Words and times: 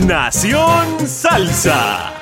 Nación 0.00 1.08
Salsa. 1.08 2.12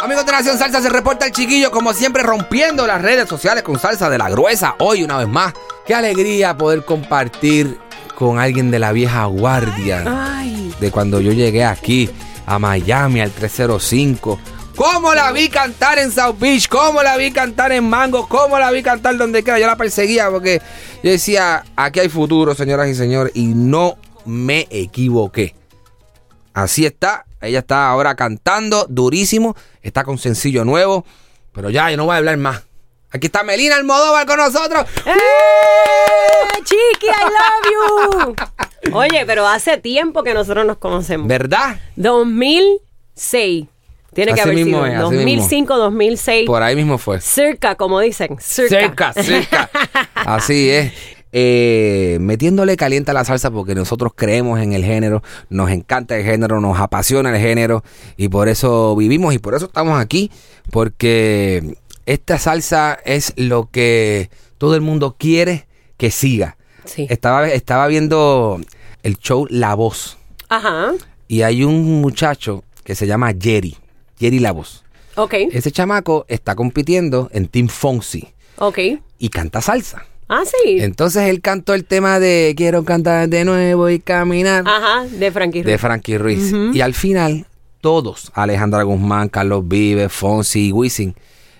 Amigos 0.00 0.24
de 0.24 0.32
Nación 0.32 0.58
Salsa, 0.58 0.80
se 0.80 0.88
reporta 0.88 1.26
el 1.26 1.32
chiquillo, 1.32 1.70
como 1.70 1.92
siempre, 1.92 2.22
rompiendo 2.22 2.86
las 2.86 3.02
redes 3.02 3.28
sociales 3.28 3.62
con 3.62 3.78
salsa 3.78 4.08
de 4.08 4.16
la 4.16 4.30
gruesa. 4.30 4.74
Hoy, 4.78 5.04
una 5.04 5.18
vez 5.18 5.28
más, 5.28 5.52
qué 5.86 5.94
alegría 5.94 6.56
poder 6.56 6.84
compartir 6.84 7.78
con 8.16 8.38
alguien 8.38 8.70
de 8.70 8.78
la 8.78 8.92
vieja 8.92 9.26
guardia. 9.26 10.42
De 10.80 10.90
cuando 10.90 11.20
yo 11.20 11.30
llegué 11.32 11.64
aquí, 11.64 12.10
a 12.46 12.58
Miami, 12.58 13.20
al 13.20 13.30
305. 13.30 14.40
¿Cómo 14.74 15.14
la 15.14 15.30
vi 15.30 15.50
cantar 15.50 15.98
en 15.98 16.10
South 16.10 16.36
Beach? 16.40 16.68
¿Cómo 16.68 17.02
la 17.02 17.16
vi 17.16 17.30
cantar 17.32 17.70
en 17.70 17.88
Mango? 17.88 18.26
¿Cómo 18.28 18.58
la 18.58 18.70
vi 18.70 18.82
cantar 18.82 19.16
donde 19.18 19.42
quiera? 19.42 19.60
Yo 19.60 19.66
la 19.66 19.76
perseguía 19.76 20.30
porque 20.30 20.60
yo 21.02 21.10
decía, 21.10 21.64
aquí 21.76 22.00
hay 22.00 22.08
futuro, 22.08 22.54
señoras 22.54 22.88
y 22.88 22.94
señores, 22.94 23.32
y 23.36 23.44
no 23.44 23.96
me 24.24 24.66
equivoqué. 24.70 25.54
Así 26.54 26.86
está. 26.86 27.26
Ella 27.40 27.58
está 27.58 27.88
ahora 27.88 28.14
cantando 28.14 28.86
durísimo. 28.88 29.54
Está 29.82 30.04
con 30.04 30.16
sencillo 30.18 30.64
nuevo. 30.64 31.04
Pero 31.52 31.68
ya, 31.68 31.90
yo 31.90 31.96
no 31.96 32.06
voy 32.06 32.14
a 32.14 32.18
hablar 32.18 32.36
más. 32.38 32.62
Aquí 33.10 33.26
está 33.26 33.42
Melina 33.44 33.76
Almodóvar 33.76 34.26
con 34.26 34.38
nosotros. 34.38 34.86
¡Eh! 35.06 36.62
Chiqui, 36.64 37.06
I 37.06 37.24
love 38.16 38.34
you. 38.82 38.92
Oye, 38.96 39.24
pero 39.26 39.46
hace 39.46 39.76
tiempo 39.78 40.22
que 40.22 40.34
nosotros 40.34 40.66
nos 40.66 40.78
conocemos. 40.78 41.28
¿Verdad? 41.28 41.78
2006. 41.96 43.66
Tiene 44.14 44.32
que 44.34 44.40
haber 44.40 44.54
mismo 44.54 44.78
sido. 44.78 44.86
es, 44.86 44.94
así 44.94 45.02
2005, 45.02 45.76
2006. 45.76 46.46
Por 46.46 46.62
ahí 46.62 46.76
mismo 46.76 46.98
fue. 46.98 47.20
Cerca, 47.20 47.74
como 47.74 48.00
dicen. 48.00 48.36
Cerca. 48.40 49.12
Cerca, 49.12 49.22
cerca. 49.22 49.70
Así 50.14 50.70
es. 50.70 50.92
Eh, 51.36 52.18
metiéndole 52.20 52.76
caliente 52.76 53.10
a 53.10 53.14
la 53.14 53.24
salsa 53.24 53.50
porque 53.50 53.74
nosotros 53.74 54.12
creemos 54.14 54.60
en 54.60 54.72
el 54.72 54.84
género, 54.84 55.20
nos 55.50 55.68
encanta 55.70 56.16
el 56.16 56.24
género, 56.24 56.60
nos 56.60 56.78
apasiona 56.78 57.34
el 57.34 57.42
género 57.42 57.82
y 58.16 58.28
por 58.28 58.48
eso 58.48 58.94
vivimos 58.94 59.34
y 59.34 59.40
por 59.40 59.56
eso 59.56 59.64
estamos 59.66 59.98
aquí, 60.00 60.30
porque 60.70 61.76
esta 62.06 62.38
salsa 62.38 62.96
es 63.04 63.32
lo 63.36 63.68
que 63.68 64.30
todo 64.58 64.76
el 64.76 64.80
mundo 64.80 65.16
quiere 65.18 65.66
que 65.96 66.12
siga. 66.12 66.56
Sí. 66.84 67.08
Estaba, 67.10 67.48
estaba 67.48 67.88
viendo 67.88 68.60
el 69.02 69.16
show 69.18 69.48
La 69.50 69.74
Voz 69.74 70.16
Ajá. 70.48 70.92
y 71.26 71.42
hay 71.42 71.64
un 71.64 72.00
muchacho 72.00 72.62
que 72.84 72.94
se 72.94 73.08
llama 73.08 73.32
Jerry, 73.36 73.76
Jerry 74.20 74.38
La 74.38 74.52
Voz. 74.52 74.84
Ok. 75.16 75.34
Ese 75.50 75.72
chamaco 75.72 76.26
está 76.28 76.54
compitiendo 76.54 77.28
en 77.32 77.48
Team 77.48 77.66
Fonsi 77.66 78.28
Ok. 78.58 78.78
y 79.18 79.28
canta 79.30 79.60
salsa. 79.60 80.06
Ah, 80.28 80.42
sí. 80.44 80.78
Entonces 80.80 81.28
él 81.28 81.40
cantó 81.40 81.74
el 81.74 81.84
tema 81.84 82.18
de 82.18 82.54
Quiero 82.56 82.84
cantar 82.84 83.28
de 83.28 83.44
nuevo 83.44 83.90
y 83.90 83.98
caminar 84.00 84.64
Ajá, 84.66 85.04
de 85.04 85.30
Frankie 85.30 85.58
de 85.62 85.72
Ruiz. 85.72 85.80
Frankie 85.80 86.18
Ruiz. 86.18 86.52
Y 86.72 86.80
al 86.80 86.94
final, 86.94 87.46
todos, 87.80 88.30
Alejandra 88.34 88.82
Guzmán, 88.84 89.28
Carlos 89.28 89.68
Vives, 89.68 90.10
Fonsi 90.12 90.68
y 90.68 90.72
Wisin, 90.72 91.14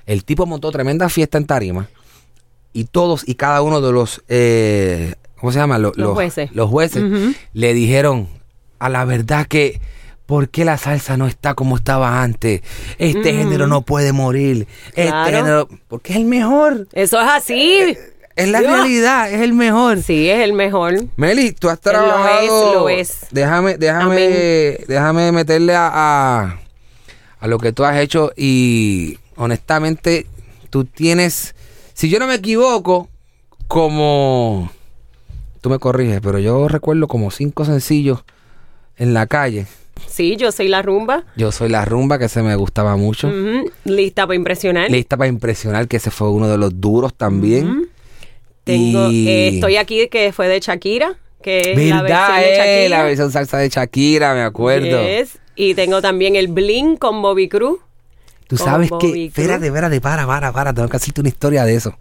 el 0.06 0.24
tipo 0.24 0.46
montó 0.46 0.70
tremenda 0.70 1.08
fiesta 1.08 1.36
en 1.38 1.46
Tarima 1.46 1.88
y 2.72 2.84
todos 2.84 3.28
y 3.28 3.34
cada 3.34 3.60
uno 3.62 3.80
de 3.80 3.92
los, 3.92 4.22
eh, 4.28 5.14
¿cómo 5.38 5.52
se 5.52 5.58
llama? 5.58 5.78
Lo- 5.78 5.92
Los 5.96 6.14
jueces. 6.14 6.50
Los 6.54 6.70
jueces 6.70 7.02
le 7.52 7.74
dijeron 7.74 8.28
a 8.78 8.88
la 8.88 9.04
verdad 9.04 9.46
que... 9.46 9.80
¿Por 10.26 10.48
qué 10.48 10.64
la 10.64 10.78
salsa 10.78 11.18
no 11.18 11.26
está 11.26 11.52
como 11.52 11.76
estaba 11.76 12.22
antes? 12.22 12.62
Este 12.96 13.34
género 13.34 13.66
no 13.66 13.82
puede 13.82 14.12
morir. 14.14 14.66
Este 14.94 15.08
Claro. 15.08 15.36
género... 15.36 15.68
Porque 15.86 16.12
es 16.14 16.18
el 16.18 16.24
mejor. 16.24 16.88
Eso 16.94 17.20
es 17.20 17.28
así. 17.28 17.94
Es 18.36 18.48
la 18.48 18.60
Dios. 18.60 18.72
realidad, 18.72 19.32
es 19.32 19.40
el 19.40 19.52
mejor. 19.52 20.02
Sí, 20.02 20.28
es 20.28 20.40
el 20.40 20.52
mejor. 20.52 20.94
Meli, 21.16 21.52
tú 21.52 21.68
has 21.68 21.78
Lo 21.84 21.90
es, 21.90 21.94
trabajado. 21.94 22.74
lo 22.74 22.88
es. 22.88 23.26
Déjame, 23.30 23.76
déjame, 23.78 24.78
déjame 24.88 25.32
meterle 25.32 25.74
a, 25.74 25.90
a, 25.92 26.58
a 27.40 27.46
lo 27.46 27.58
que 27.58 27.72
tú 27.72 27.84
has 27.84 27.96
hecho 27.98 28.32
y 28.36 29.18
honestamente 29.36 30.26
tú 30.70 30.84
tienes, 30.84 31.54
si 31.92 32.08
yo 32.08 32.18
no 32.18 32.26
me 32.26 32.34
equivoco, 32.34 33.08
como, 33.68 34.70
tú 35.60 35.70
me 35.70 35.78
corriges, 35.78 36.20
pero 36.22 36.38
yo 36.38 36.68
recuerdo 36.68 37.08
como 37.08 37.30
cinco 37.30 37.64
sencillos 37.64 38.24
en 38.96 39.14
la 39.14 39.26
calle. 39.26 39.66
Sí, 40.08 40.36
yo 40.36 40.52
soy 40.52 40.68
la 40.68 40.82
rumba. 40.82 41.24
Yo 41.36 41.50
soy 41.52 41.68
la 41.68 41.84
rumba 41.84 42.18
que 42.18 42.28
se 42.28 42.42
me 42.42 42.54
gustaba 42.56 42.96
mucho. 42.96 43.32
Lista 43.84 44.26
para 44.26 44.34
impresionar. 44.36 44.90
Lista 44.90 45.16
para 45.16 45.28
impresionar, 45.28 45.88
que 45.88 45.96
ese 45.96 46.10
fue 46.10 46.30
uno 46.30 46.48
de 46.48 46.58
los 46.58 46.80
duros 46.80 47.14
también. 47.14 47.88
Tengo, 48.64 49.10
Y- 49.10 49.28
eh, 49.28 49.48
estoy 49.54 49.76
aquí 49.76 50.08
que 50.08 50.32
fue 50.32 50.48
de 50.48 50.58
Shakira, 50.60 51.14
que 51.42 51.60
es 51.60 51.88
la 51.90 52.02
versión 52.02 52.36
de 52.40 52.52
eh? 52.52 52.56
Shakira. 52.56 52.98
La 52.98 53.04
versión 53.04 53.30
salsa 53.32 53.58
de 53.58 53.68
Shakira, 53.68 54.34
me 54.34 54.42
acuerdo. 54.42 55.02
Yes. 55.06 55.38
Y 55.56 55.74
tengo 55.74 56.00
también 56.02 56.34
el 56.36 56.48
Bling 56.48 56.96
con 56.96 57.20
Bobby 57.22 57.48
Cruz. 57.48 57.78
Tú 58.48 58.56
sabes 58.56 58.88
que, 58.88 58.94
Bobby 58.94 59.28
Cruz. 59.30 59.38
espérate, 59.38 59.66
espérate, 59.66 60.00
para, 60.00 60.26
para, 60.26 60.52
para, 60.52 60.72
tengo 60.74 60.88
que 60.88 60.96
hacerte 60.96 61.20
una 61.20 61.28
historia 61.28 61.64
de 61.64 61.74
eso. 61.76 61.96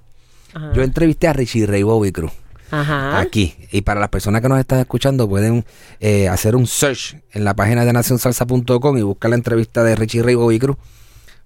Yo 0.76 0.84
entrevisté 0.84 1.28
a 1.28 1.34
Richie 1.34 1.66
Ray 1.66 1.82
Bobby 1.82 2.12
Cruz 2.12 2.32
Ajá. 2.70 3.20
aquí. 3.20 3.56
Y 3.72 3.82
para 3.82 4.00
las 4.00 4.10
personas 4.10 4.42
que 4.42 4.50
nos 4.50 4.60
están 4.60 4.80
escuchando, 4.80 5.28
pueden 5.28 5.66
eh, 6.00 6.28
hacer 6.28 6.56
un 6.56 6.68
search 6.68 7.18
en 7.32 7.44
la 7.44 7.56
página 7.56 7.86
de 7.86 7.94
nacionsalsa.com 7.94 8.98
y 8.98 9.02
buscar 9.02 9.30
la 9.30 9.36
entrevista 9.36 9.84
de 9.84 9.96
Richie 9.96 10.22
Ray 10.22 10.36
Bobby 10.36 10.60
Cruz 10.60 10.78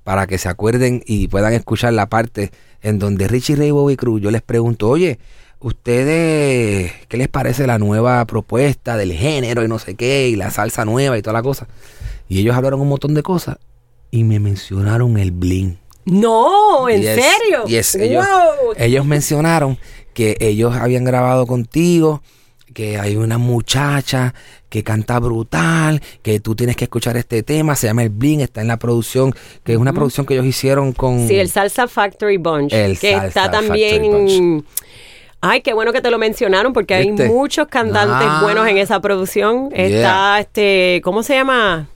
para 0.04 0.28
que 0.28 0.38
se 0.38 0.50
acuerden 0.50 1.04
y 1.06 1.28
puedan 1.30 1.54
escuchar 1.54 1.94
la 1.94 2.08
parte 2.10 2.52
en 2.82 3.00
donde 3.00 3.28
Richie 3.28 3.56
Ray 3.56 3.72
Bobby 3.72 3.96
Cruz, 3.96 4.22
yo 4.22 4.32
les 4.32 4.42
pregunto, 4.42 4.90
oye, 4.90 5.20
¿ustedes 5.60 6.92
qué 7.08 7.18
les 7.18 7.28
parece 7.28 7.66
la 7.68 7.80
nueva 7.80 8.24
propuesta 8.26 8.98
del 8.98 9.14
género 9.14 9.64
y 9.64 9.68
no 9.68 9.80
sé 9.80 9.96
qué, 9.96 10.28
y 10.30 10.36
la 10.36 10.52
salsa 10.52 10.86
nueva 10.86 11.18
y 11.18 11.22
toda 11.22 11.34
la 11.34 11.44
cosa? 11.44 11.68
Y 12.30 12.40
ellos 12.40 12.56
hablaron 12.56 12.82
un 12.82 12.90
montón 12.90 13.14
de 13.14 13.24
cosas 13.24 13.58
y 14.12 14.24
me 14.24 14.40
mencionaron 14.40 15.18
el 15.18 15.32
bling. 15.32 15.78
No, 16.06 16.88
¿en 16.90 17.02
Yes, 17.02 17.16
serio? 17.16 17.66
yes, 17.68 17.96
ellos, 17.96 18.26
Wow. 18.26 18.74
ellos 18.78 19.06
mencionaron 19.06 19.78
que 20.14 20.38
ellos 20.40 20.76
habían 20.76 21.04
grabado 21.04 21.46
contigo, 21.48 22.22
que 22.74 22.98
hay 23.00 23.16
una 23.16 23.38
muchacha 23.38 24.34
que 24.70 24.84
canta 24.84 25.20
brutal, 25.20 26.02
que 26.22 26.40
tú 26.40 26.56
tienes 26.56 26.76
que 26.76 26.86
escuchar 26.86 27.16
este 27.18 27.44
tema, 27.44 27.76
se 27.76 27.88
llama 27.88 28.04
El 28.04 28.10
Bling, 28.10 28.42
está 28.42 28.62
en 28.62 28.68
la 28.68 28.78
producción, 28.78 29.34
que 29.64 29.74
es 29.74 29.78
una 29.78 29.94
producción 29.94 30.26
que 30.26 30.34
ellos 30.34 30.46
hicieron 30.46 30.92
con... 30.94 31.28
Sí, 31.28 31.36
el 31.38 31.50
Salsa 31.50 31.88
Factory 31.88 32.38
Bunch. 32.38 32.74
El 32.74 33.00
que 33.00 33.12
Salsa 33.14 33.28
está 33.28 33.52
también. 33.52 34.66
Ay, 35.40 35.62
qué 35.62 35.74
bueno 35.74 35.94
que 35.94 36.02
te 36.02 36.10
lo 36.12 36.18
mencionaron 36.18 36.74
porque 36.74 37.00
¿Viste? 37.00 37.24
hay 37.24 37.30
muchos 37.30 37.68
cantantes 37.68 38.28
Ah. 38.30 38.40
buenos 38.42 38.68
en 38.68 38.78
esa 38.78 39.00
producción. 39.00 39.70
Yeah. 39.70 39.86
Está 39.88 40.40
este, 40.40 41.00
¿cómo 41.04 41.22
se 41.24 41.36
llama? 41.36 41.88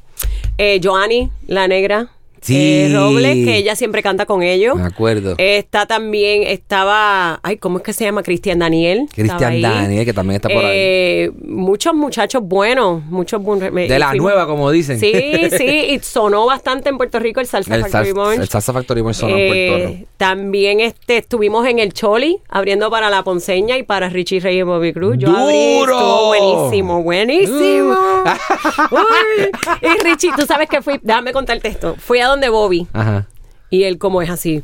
Eh, 0.57 0.79
Joanny, 0.83 1.31
la 1.47 1.67
negra. 1.67 2.09
Sí. 2.41 2.57
Eh, 2.57 2.91
Robles, 2.94 3.46
que 3.46 3.57
ella 3.57 3.75
siempre 3.75 4.02
canta 4.02 4.25
con 4.25 4.41
ellos. 4.44 4.75
Me 4.75 4.84
acuerdo. 4.85 5.35
Está 5.38 5.85
también, 5.85 6.44
estaba, 6.44 7.40
ay, 7.44 7.57
¿cómo 7.57 7.78
es 7.78 7.84
que 7.84 7.94
se 7.94 8.03
llama? 8.03 8.24
Cristian 8.24 8.59
Daniel. 8.59 9.07
Cristian. 9.13 9.62
Daniel, 9.62 10.06
que 10.06 10.13
también 10.13 10.38
está 10.38 10.50
por 10.50 10.66
ahí. 10.66 10.72
Eh, 10.74 11.31
Muchos 11.44 11.94
muchachos 11.94 12.41
buenos, 12.44 13.03
muchos 13.06 13.41
buenos. 13.41 13.72
De 13.73 13.99
la 13.99 14.14
nueva, 14.16 14.47
como 14.47 14.72
dicen. 14.72 14.99
Sí, 14.99 15.11
sí, 15.58 15.66
y 15.91 15.99
sonó 15.99 16.46
bastante 16.47 16.90
en 16.90 16.97
Puerto 16.97 17.20
Rico 17.20 17.40
el 17.40 17.46
Salsa 17.47 17.76
El, 17.76 17.82
Factory 17.84 18.11
Bunch. 18.11 18.40
el 18.40 18.49
Salsa 18.49 18.73
Factory 18.73 19.02
Bunch 19.02 19.16
sonó 19.16 19.37
en 19.37 19.47
Puerto 19.47 19.78
Eh, 19.78 19.87
Rico. 19.99 20.09
también 20.17 20.79
este, 20.79 21.17
estuvimos 21.17 21.67
en 21.67 21.79
el 21.79 21.94
Choli 21.94 22.40
abriendo 22.49 22.90
para 22.90 23.09
La 23.09 23.23
Ponceña 23.23 23.78
y 23.78 23.84
para 23.84 24.09
Richie 24.09 24.40
Rey 24.40 24.58
y 24.59 24.64
Bobby 24.64 24.94
Cruz. 24.94 25.16
Yo 25.20 25.29
abrí, 25.29 25.78
¡Duro! 25.79 25.94
estuvo 25.94 26.28
buenísimo, 26.28 27.03
buenísimo. 27.03 27.96
Uy, 28.91 29.49
y 29.82 30.03
Richie, 30.03 30.32
tú 30.35 30.46
sabes 30.46 30.67
que 30.70 30.82
fui, 30.82 30.99
déjame 31.02 31.32
contarte 31.34 31.67
esto. 31.67 31.96
Fui 31.99 32.20
a 32.20 32.30
donde 32.31 32.49
Bobby 32.49 32.87
Ajá. 32.93 33.28
y 33.69 33.83
él 33.83 33.97
como 33.97 34.22
es 34.22 34.29
así, 34.29 34.63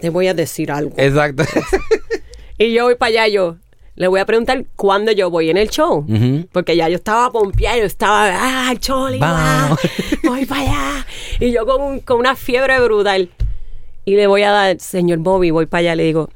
te 0.00 0.10
voy 0.10 0.28
a 0.28 0.34
decir 0.34 0.70
algo. 0.70 0.92
Exacto. 0.96 1.44
Y 2.56 2.72
yo 2.72 2.84
voy 2.84 2.94
para 2.94 3.08
allá, 3.08 3.28
yo 3.28 3.56
le 3.96 4.08
voy 4.08 4.20
a 4.20 4.26
preguntar 4.26 4.64
cuándo 4.76 5.12
yo 5.12 5.30
voy 5.30 5.50
en 5.50 5.56
el 5.56 5.68
show. 5.70 6.06
Porque 6.52 6.76
ya 6.76 6.88
yo 6.88 6.96
estaba 6.96 7.30
pompeada, 7.30 7.78
yo 7.78 7.84
estaba, 7.84 8.28
ah, 8.32 8.74
Choli, 8.78 9.18
voy 10.24 10.46
para 10.46 10.60
allá. 10.60 11.06
Y 11.40 11.52
yo 11.52 11.66
con, 11.66 12.00
con 12.00 12.18
una 12.18 12.36
fiebre 12.36 12.80
brutal. 12.80 13.30
Y 14.04 14.16
le 14.16 14.26
voy 14.26 14.42
a 14.42 14.50
dar, 14.50 14.78
señor 14.80 15.18
Bobby, 15.18 15.50
voy 15.50 15.66
para 15.66 15.80
allá, 15.80 15.96
le 15.96 16.04
digo, 16.04 16.28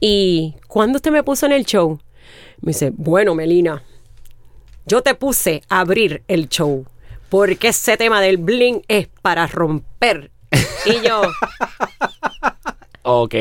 ¿y 0.00 0.54
cuándo 0.68 0.96
usted 0.96 1.10
me 1.10 1.22
puso 1.22 1.46
en 1.46 1.52
el 1.52 1.64
show? 1.64 1.98
Me 2.60 2.70
dice, 2.72 2.92
bueno, 2.94 3.34
Melina, 3.34 3.82
yo 4.86 5.02
te 5.02 5.14
puse 5.14 5.62
a 5.68 5.80
abrir 5.80 6.22
el 6.28 6.48
show. 6.48 6.84
Porque 7.30 7.68
ese 7.68 7.96
tema 7.96 8.20
del 8.20 8.36
bling 8.38 8.82
es 8.88 9.08
para 9.22 9.46
romper. 9.46 10.30
Y 10.84 11.00
yo, 11.06 11.22
Ok. 13.02 13.34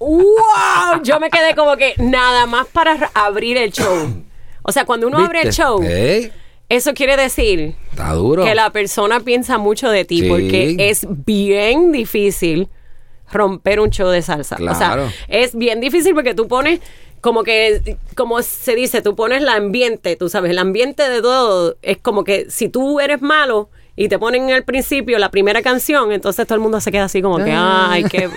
¡wow! 0.00 1.02
Yo 1.02 1.20
me 1.20 1.30
quedé 1.30 1.54
como 1.54 1.76
que 1.76 1.94
nada 1.98 2.46
más 2.46 2.66
para 2.66 3.10
abrir 3.14 3.56
el 3.56 3.70
show. 3.72 4.22
O 4.62 4.72
sea, 4.72 4.84
cuando 4.84 5.06
uno 5.06 5.18
abre 5.18 5.42
el 5.42 5.52
show, 5.52 5.80
eso 6.68 6.94
quiere 6.94 7.16
decir 7.16 7.76
está 7.90 8.12
duro. 8.14 8.42
que 8.44 8.54
la 8.54 8.70
persona 8.70 9.20
piensa 9.20 9.58
mucho 9.58 9.88
de 9.90 10.04
ti 10.04 10.20
Sí. 10.22 10.28
porque 10.28 10.76
es 10.78 11.06
bien 11.08 11.92
difícil 11.92 12.68
romper 13.30 13.78
un 13.80 13.90
show 13.90 14.08
de 14.08 14.22
salsa. 14.22 14.56
O 14.56 14.58
Claro. 14.58 14.76
sea, 14.78 15.12
es 15.28 15.54
bien 15.54 15.80
difícil 15.80 16.14
porque 16.14 16.34
tú 16.34 16.48
pones 16.48 16.80
como 17.24 17.42
que, 17.42 17.96
como 18.16 18.42
se 18.42 18.74
dice, 18.74 19.00
tú 19.00 19.16
pones 19.16 19.40
el 19.40 19.48
ambiente, 19.48 20.14
tú 20.14 20.28
sabes, 20.28 20.50
el 20.50 20.58
ambiente 20.58 21.08
de 21.08 21.22
todo 21.22 21.74
es 21.80 21.96
como 21.96 22.22
que 22.22 22.50
si 22.50 22.68
tú 22.68 23.00
eres 23.00 23.22
malo 23.22 23.70
y 23.96 24.10
te 24.10 24.18
ponen 24.18 24.42
en 24.50 24.50
el 24.50 24.62
principio 24.62 25.18
la 25.18 25.30
primera 25.30 25.62
canción, 25.62 26.12
entonces 26.12 26.46
todo 26.46 26.56
el 26.56 26.60
mundo 26.60 26.82
se 26.82 26.92
queda 26.92 27.04
así 27.04 27.22
como 27.22 27.38
que, 27.42 27.50
Ah. 27.50 27.88
ay, 27.92 28.04
qué, 28.04 28.28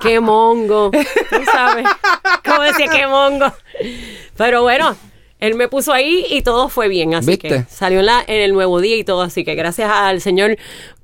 qué 0.00 0.18
mongo, 0.18 0.90
tú 0.90 1.44
sabes, 1.44 1.86
como 2.44 2.62
decía, 2.62 2.88
qué 2.88 3.06
mongo. 3.06 3.52
Pero 4.36 4.62
bueno, 4.62 4.96
él 5.38 5.54
me 5.54 5.68
puso 5.68 5.92
ahí 5.92 6.26
y 6.28 6.42
todo 6.42 6.68
fue 6.68 6.88
bien, 6.88 7.14
así 7.14 7.28
¿Viste? 7.30 7.48
que 7.48 7.64
salió 7.68 8.00
en, 8.00 8.06
la, 8.06 8.24
en 8.26 8.40
el 8.42 8.52
nuevo 8.52 8.80
día 8.80 8.96
y 8.96 9.04
todo, 9.04 9.22
así 9.22 9.44
que 9.44 9.54
gracias 9.54 9.88
al 9.88 10.20
señor 10.20 10.56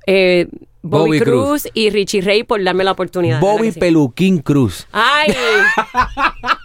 eh, 0.08 0.48
Bobby, 0.84 1.10
Bobby 1.10 1.20
Cruz, 1.20 1.68
y 1.74 1.90
Richie 1.90 2.22
Ray 2.22 2.42
por 2.42 2.60
darme 2.64 2.82
la 2.82 2.90
oportunidad. 2.90 3.40
¿verdad 3.40 3.52
Bobby 3.56 3.70
sí? 3.70 3.78
Peluquín 3.78 4.38
Cruz. 4.40 4.88
Ay, 4.90 5.32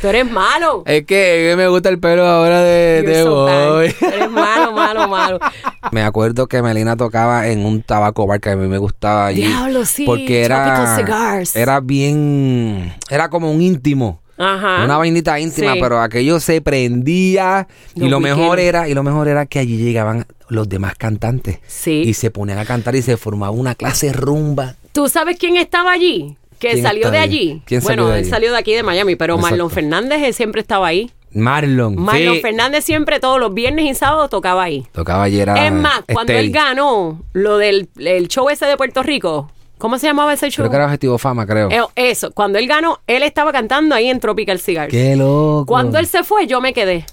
tú 0.00 0.08
eres 0.08 0.30
malo. 0.30 0.82
Es 0.86 1.04
que 1.06 1.54
me 1.56 1.68
gusta 1.68 1.88
el 1.88 1.98
pelo 1.98 2.26
ahora 2.26 2.62
de, 2.62 3.02
de 3.02 3.22
so. 3.22 3.30
Bobby. 3.46 3.94
Eres 4.00 4.30
malo, 4.30 4.72
malo, 4.72 5.08
malo. 5.08 5.38
Me 5.92 6.02
acuerdo 6.02 6.46
que 6.48 6.60
Melina 6.62 6.96
tocaba 6.96 7.48
en 7.48 7.64
un 7.64 7.82
tabaco 7.82 8.26
bar 8.26 8.40
que 8.40 8.50
a 8.50 8.56
mí 8.56 8.68
me 8.68 8.76
gustaba 8.78 9.26
allí. 9.26 9.42
Diablo, 9.42 9.84
sí, 9.86 10.04
Porque 10.04 10.44
era. 10.44 10.96
Cigars. 10.96 11.56
Era 11.56 11.80
bien. 11.80 12.94
Era 13.08 13.30
como 13.30 13.50
un 13.50 13.62
íntimo. 13.62 14.20
Ajá. 14.36 14.84
Una 14.84 14.98
vainita 14.98 15.38
íntima, 15.40 15.74
Sí. 15.74 15.80
pero 15.80 16.00
aquello 16.00 16.38
se 16.40 16.60
prendía. 16.60 17.66
y 17.94 18.08
lo 18.08 18.20
mejor 18.20 18.60
era, 18.60 18.88
y 18.88 18.94
lo 18.94 19.02
mejor 19.02 19.28
era 19.28 19.46
que 19.46 19.58
allí 19.58 19.76
llegaban 19.78 20.26
los 20.48 20.68
demás 20.68 20.94
cantantes. 20.96 21.58
Sí. 21.66 22.02
Y 22.06 22.14
se 22.14 22.30
ponían 22.30 22.58
a 22.58 22.64
cantar 22.64 22.94
y 22.94 23.02
se 23.02 23.16
formaba 23.16 23.50
una 23.50 23.74
clase 23.74 24.12
rumba. 24.12 24.76
¿Tú 24.92 25.08
sabes 25.08 25.38
quién 25.38 25.56
estaba 25.56 25.90
allí? 25.92 26.36
Que 26.58 26.70
¿Quién 26.70 26.82
salió 26.82 27.10
de 27.10 27.18
allí. 27.18 27.62
¿Quién 27.66 27.80
salió 27.80 28.04
bueno, 28.04 28.12
de 28.14 28.18
él 28.18 28.24
allí? 28.24 28.30
salió 28.30 28.52
de 28.52 28.58
aquí 28.58 28.74
de 28.74 28.82
Miami, 28.82 29.16
pero 29.16 29.34
Exacto. 29.34 29.50
Marlon 29.50 29.70
Fernández 29.70 30.22
él 30.22 30.34
siempre 30.34 30.60
estaba 30.60 30.88
ahí. 30.88 31.10
Marlon. 31.32 31.94
Marlon 31.96 32.36
sí. 32.36 32.40
Fernández 32.40 32.84
siempre 32.84 33.20
todos 33.20 33.38
los 33.38 33.52
viernes 33.54 33.84
y 33.84 33.94
sábados 33.94 34.30
tocaba 34.30 34.62
ahí. 34.64 34.86
Tocaba 34.92 35.24
ayer 35.24 35.48
es 35.56 35.72
más, 35.72 36.02
cuando 36.12 36.32
él 36.32 36.50
ganó 36.50 37.22
lo 37.32 37.58
del 37.58 37.88
el 37.98 38.28
show 38.28 38.48
ese 38.48 38.66
de 38.66 38.76
Puerto 38.76 39.02
Rico, 39.02 39.50
¿cómo 39.76 39.98
se 39.98 40.06
llamaba 40.06 40.32
ese 40.32 40.50
show? 40.50 40.62
Creo 40.64 40.70
que 40.70 40.76
era 40.76 40.86
Objetivo 40.86 41.18
Fama, 41.18 41.46
creo. 41.46 41.70
Eh, 41.70 41.82
Eso, 41.94 42.32
cuando 42.32 42.58
él 42.58 42.66
ganó, 42.66 43.00
él 43.06 43.22
estaba 43.22 43.52
cantando 43.52 43.94
ahí 43.94 44.08
en 44.08 44.20
Tropical 44.20 44.58
Cigars. 44.58 44.90
Qué 44.90 45.16
loco. 45.16 45.66
Cuando 45.66 45.98
él 45.98 46.06
se 46.06 46.24
fue, 46.24 46.46
yo 46.46 46.60
me 46.60 46.72
quedé. 46.72 47.04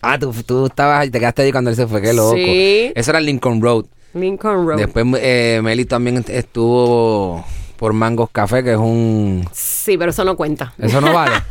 Ah, 0.00 0.18
tú, 0.18 0.32
tú 0.44 0.66
estabas, 0.66 1.10
te 1.10 1.20
quedaste 1.20 1.42
ahí 1.42 1.52
cuando 1.52 1.70
él 1.70 1.76
se 1.76 1.86
fue, 1.86 2.00
qué 2.02 2.12
loco. 2.12 2.34
Sí. 2.34 2.90
Eso 2.94 3.10
era 3.10 3.20
Lincoln 3.20 3.60
Road. 3.60 3.84
Lincoln 4.14 4.66
Road. 4.66 4.78
Después 4.78 5.06
eh, 5.20 5.60
Meli 5.62 5.84
también 5.84 6.24
estuvo 6.28 7.44
por 7.82 7.94
Mangos 7.94 8.30
Café, 8.30 8.62
que 8.62 8.70
es 8.74 8.78
un... 8.78 9.44
Sí, 9.50 9.98
pero 9.98 10.12
eso 10.12 10.24
no 10.24 10.36
cuenta. 10.36 10.72
Eso 10.78 11.00
no 11.00 11.12
vale. 11.12 11.32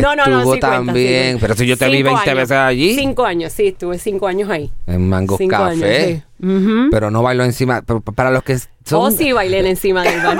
No, 0.00 0.16
no, 0.16 0.26
no, 0.26 0.38
Estuvo 0.38 0.54
sí 0.54 0.60
cuenta, 0.60 0.66
sí 0.80 0.86
también, 0.86 1.38
pero 1.40 1.54
si 1.54 1.66
yo 1.66 1.76
te 1.76 1.86
vi 1.88 1.98
Cinco 1.98 2.06
20 2.14 2.30
años. 2.30 2.36
veces 2.42 2.56
allí, 2.56 2.94
Cinco 2.96 3.24
años, 3.24 3.52
sí, 3.52 3.68
estuve 3.68 3.98
cinco 3.98 4.26
años 4.26 4.50
ahí. 4.50 4.72
en 4.86 5.08
Mangos 5.08 5.38
Cinco 5.38 5.52
Café, 5.56 6.22
sí. 6.40 6.46
Ujú. 6.46 6.88
pero 6.90 7.10
no 7.12 7.22
bailó 7.22 7.44
encima. 7.44 7.82
Pero 7.86 8.00
para 8.00 8.30
los 8.30 8.42
que 8.42 8.58
son... 8.58 8.68
Oh, 8.94 9.10
sí, 9.12 9.30
bailé 9.32 9.68
encima 9.68 10.02
del 10.02 10.20
bar. 10.22 10.38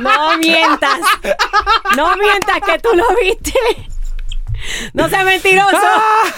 No 0.00 0.38
mientas. 0.38 1.00
No 1.96 2.16
mientas 2.18 2.60
que 2.64 2.78
tú 2.78 2.90
lo 2.94 3.04
viste. 3.20 3.54
No 4.92 5.08
seas 5.08 5.24
mentiroso. 5.24 5.76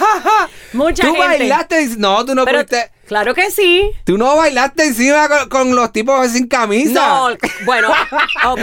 Mucha 0.73 1.03
¿Tú 1.03 1.13
gente. 1.13 1.27
bailaste? 1.27 1.89
No, 1.97 2.25
tú 2.25 2.33
no 2.33 2.45
Pero, 2.45 2.59
fuiste- 2.59 2.89
claro 3.13 3.33
que 3.35 3.51
sí. 3.51 3.91
Tú 4.05 4.17
no 4.17 4.35
bailaste 4.35 4.85
encima 4.87 5.27
con, 5.29 5.49
con 5.49 5.75
los 5.75 5.91
tipos 5.91 6.27
sin 6.31 6.47
camisa. 6.47 7.07
No, 7.07 7.27
bueno, 7.65 7.89
ok. 8.47 8.59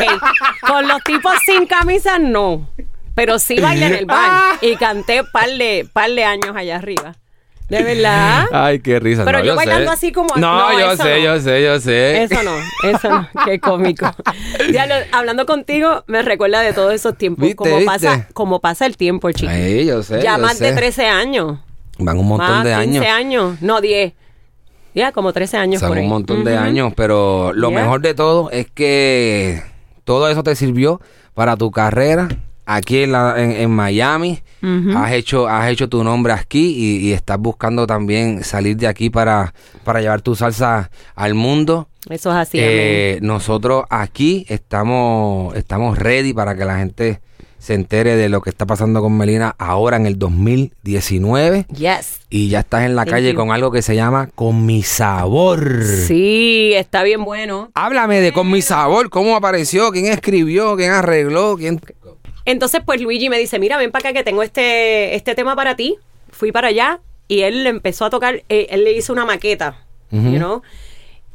Con 0.67 0.89
los 0.89 1.03
tipos 1.05 1.33
sin 1.47 1.67
camisa, 1.67 2.19
no. 2.19 2.69
Pero 3.15 3.39
sí 3.39 3.61
bailé 3.61 3.87
en 3.87 3.95
el 3.95 4.07
bar. 4.07 4.57
Y 4.61 4.75
canté 4.77 5.23
par 5.25 5.49
de, 5.51 5.87
par 5.93 6.11
de 6.11 6.25
años 6.25 6.57
allá 6.57 6.77
arriba. 6.77 7.15
De 7.69 7.85
verdad. 7.85 8.47
Ay, 8.51 8.81
qué 8.81 8.99
risa. 8.99 9.25
Pero 9.25 9.39
no, 9.39 9.45
yo 9.45 9.55
bailando 9.55 9.93
así 9.93 10.11
como- 10.11 10.35
No, 10.37 10.73
no, 10.73 10.81
yo 10.81 10.97
sé, 10.97 11.19
no. 11.19 11.25
yo 11.25 11.41
sé, 11.41 11.63
yo 11.63 11.79
sé. 11.79 12.25
Eso 12.25 12.43
no, 12.43 12.57
eso 12.91 13.09
no, 13.09 13.29
qué 13.45 13.61
cómico. 13.61 14.13
Diablo, 14.71 14.97
hablando 15.13 15.47
contigo, 15.47 16.03
me 16.09 16.23
recuerda 16.23 16.63
de 16.63 16.73
todos 16.73 16.93
esos 16.93 17.17
tiempos. 17.17 17.43
¿Viste, 17.43 17.55
como, 17.55 17.77
viste? 17.77 17.87
Pasa, 17.87 18.27
como 18.35 18.59
pasa 18.59 18.87
el 18.87 18.97
tiempo, 18.97 19.31
chico. 19.31 19.53
Ay, 19.53 19.87
yo 19.87 20.03
sé. 20.03 20.21
ya 20.21 20.37
yo 20.37 20.43
más 20.43 20.57
sé. 20.59 20.65
de 20.65 20.73
13 20.73 21.07
años. 21.07 21.61
Van 21.99 22.19
un 22.19 22.27
montón 22.27 22.49
más 22.49 22.65
de 22.65 22.75
15 22.75 22.99
años. 23.07 23.15
años. 23.15 23.63
No, 23.63 23.81
10. 23.81 24.15
Ya, 24.95 25.13
como 25.13 25.33
13 25.33 25.57
años 25.57 25.81
Son 25.81 25.89
por 25.91 25.99
ahí. 25.99 26.05
un 26.05 26.11
montón 26.11 26.45
de 26.45 26.57
años, 26.57 26.93
pero 26.97 27.53
lo 27.55 27.71
Yeah. 27.71 27.81
mejor 27.83 28.01
de 28.01 28.15
todo 28.15 28.51
es 28.51 28.69
que 28.71 29.63
todo 30.05 30.29
eso 30.29 30.43
te 30.43 30.55
sirvió 30.57 31.01
para 31.35 31.57
tu 31.57 31.71
carrera 31.71 32.29
aquí 32.67 33.03
en, 33.05 33.13
la- 33.13 33.35
en- 33.43 33.53
en 33.53 33.71
Miami. 33.71 34.41
has, 34.97 35.13
hecho, 35.13 35.49
has 35.49 35.71
hecho 35.71 35.89
tu 35.89 36.05
nombre 36.05 36.33
aquí 36.33 36.75
y, 36.77 37.09
y 37.09 37.13
estás 37.13 37.39
buscando 37.39 37.87
también 37.87 38.45
salir 38.45 38.77
de 38.77 38.87
aquí 38.89 39.09
para, 39.11 39.55
para 39.85 40.01
llevar 40.01 40.21
tu 40.23 40.35
salsa 40.35 40.91
al 41.15 41.35
mundo. 41.35 41.89
Eso 42.09 42.31
es 42.31 42.37
así. 42.37 42.59
Eh, 42.61 43.19
nosotros 43.23 43.85
aquí 43.91 44.45
estamos, 44.49 45.55
estamos 45.57 45.99
ready 45.99 46.33
para 46.35 46.55
que 46.57 46.65
la 46.65 46.79
gente 46.79 47.21
se 47.61 47.75
entere 47.75 48.17
de 48.17 48.31
lo 48.31 48.41
que 48.41 48.49
está 48.49 48.65
pasando 48.65 49.03
con 49.03 49.17
Melina 49.17 49.55
ahora 49.59 49.99
en 49.99 50.07
el 50.07 50.19
2019. 50.19 51.47
amén. 51.47 51.67
Yes. 51.77 52.21
Y 52.31 52.49
ya 52.49 52.61
estás 52.61 52.85
en 52.85 52.97
la 52.97 53.05
Thank 53.05 53.15
calle 53.15 53.33
you. 53.33 53.37
con 53.37 53.53
algo 53.53 53.71
que 53.71 53.83
se 53.83 53.95
llama 53.95 54.31
Con 54.35 54.65
mi 54.65 54.83
sabor. 54.83 55.85
Sí, 55.85 56.73
está 56.75 57.03
bien 57.03 57.23
bueno. 57.23 57.71
Háblame 57.75 58.21
de 58.21 58.33
Con 58.33 58.51
mi 58.51 58.63
sabor, 58.63 59.11
cómo 59.11 59.37
apareció, 59.37 59.93
quién 59.93 60.07
escribió, 60.07 60.75
quién 60.77 60.91
arregló, 60.91 61.57
quién... 61.59 61.81
Entonces, 62.47 62.81
pues 62.85 63.01
Luigi 63.03 63.29
me 63.29 63.39
dice, 63.39 63.59
mira, 63.59 63.77
ven 63.77 63.91
para 63.93 64.09
acá 64.09 64.19
que 64.19 64.25
tengo 64.25 64.43
este, 64.43 65.15
este 65.15 65.35
tema 65.35 65.55
para 65.55 65.77
ti. 65.77 65.97
Fui 66.31 66.53
para 66.53 66.69
allá 66.69 67.01
y 67.29 67.43
él 67.43 67.67
empezó 67.67 68.07
a 68.07 68.11
tocar, 68.11 68.43
eh, 68.49 68.69
él 68.71 68.85
le 68.85 68.93
hizo 68.95 69.13
una 69.13 69.27
maqueta, 69.27 69.85
you 70.11 70.39
know? 70.39 70.63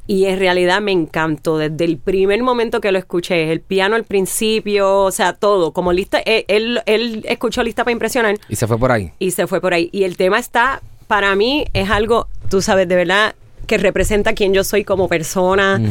Y 0.08 0.26
en 0.26 0.38
realidad 0.38 0.82
me 0.82 0.92
encantó 0.92 1.58
desde 1.58 1.84
el 1.84 1.98
primer 1.98 2.44
momento 2.44 2.80
que 2.80 2.92
lo 2.92 3.00
escuché, 3.00 3.52
el 3.52 3.60
piano 3.62 3.96
al 3.96 4.04
principio, 4.04 5.02
o 5.02 5.12
sea, 5.12 5.34
todo, 5.34 5.72
como 5.72 5.94
lista, 5.94 6.22
eh, 6.26 6.46
él, 6.48 6.82
él 6.86 7.26
escuchó 7.28 7.64
lista 7.64 7.84
para 7.84 7.94
impresionar 7.94 8.38
Y 8.48 8.56
se 8.56 8.68
fue 8.68 8.78
por 8.78 8.92
ahí. 8.92 9.12
y 9.18 9.32
se 9.32 9.48
fue 9.48 9.62
por 9.62 9.74
ahí. 9.74 9.90
Y 9.92 10.04
el 10.04 10.16
tema 10.16 10.38
está, 10.38 10.82
para 11.08 11.36
mí, 11.36 11.66
es 11.74 11.90
algo, 11.90 12.28
tú 12.50 12.62
sabes, 12.62 12.88
de 12.88 12.96
verdad, 12.96 13.36
que 13.66 13.78
representa 13.80 14.34
quién 14.34 14.54
yo 14.54 14.64
soy 14.64 14.84
como 14.84 15.08
persona. 15.08 15.82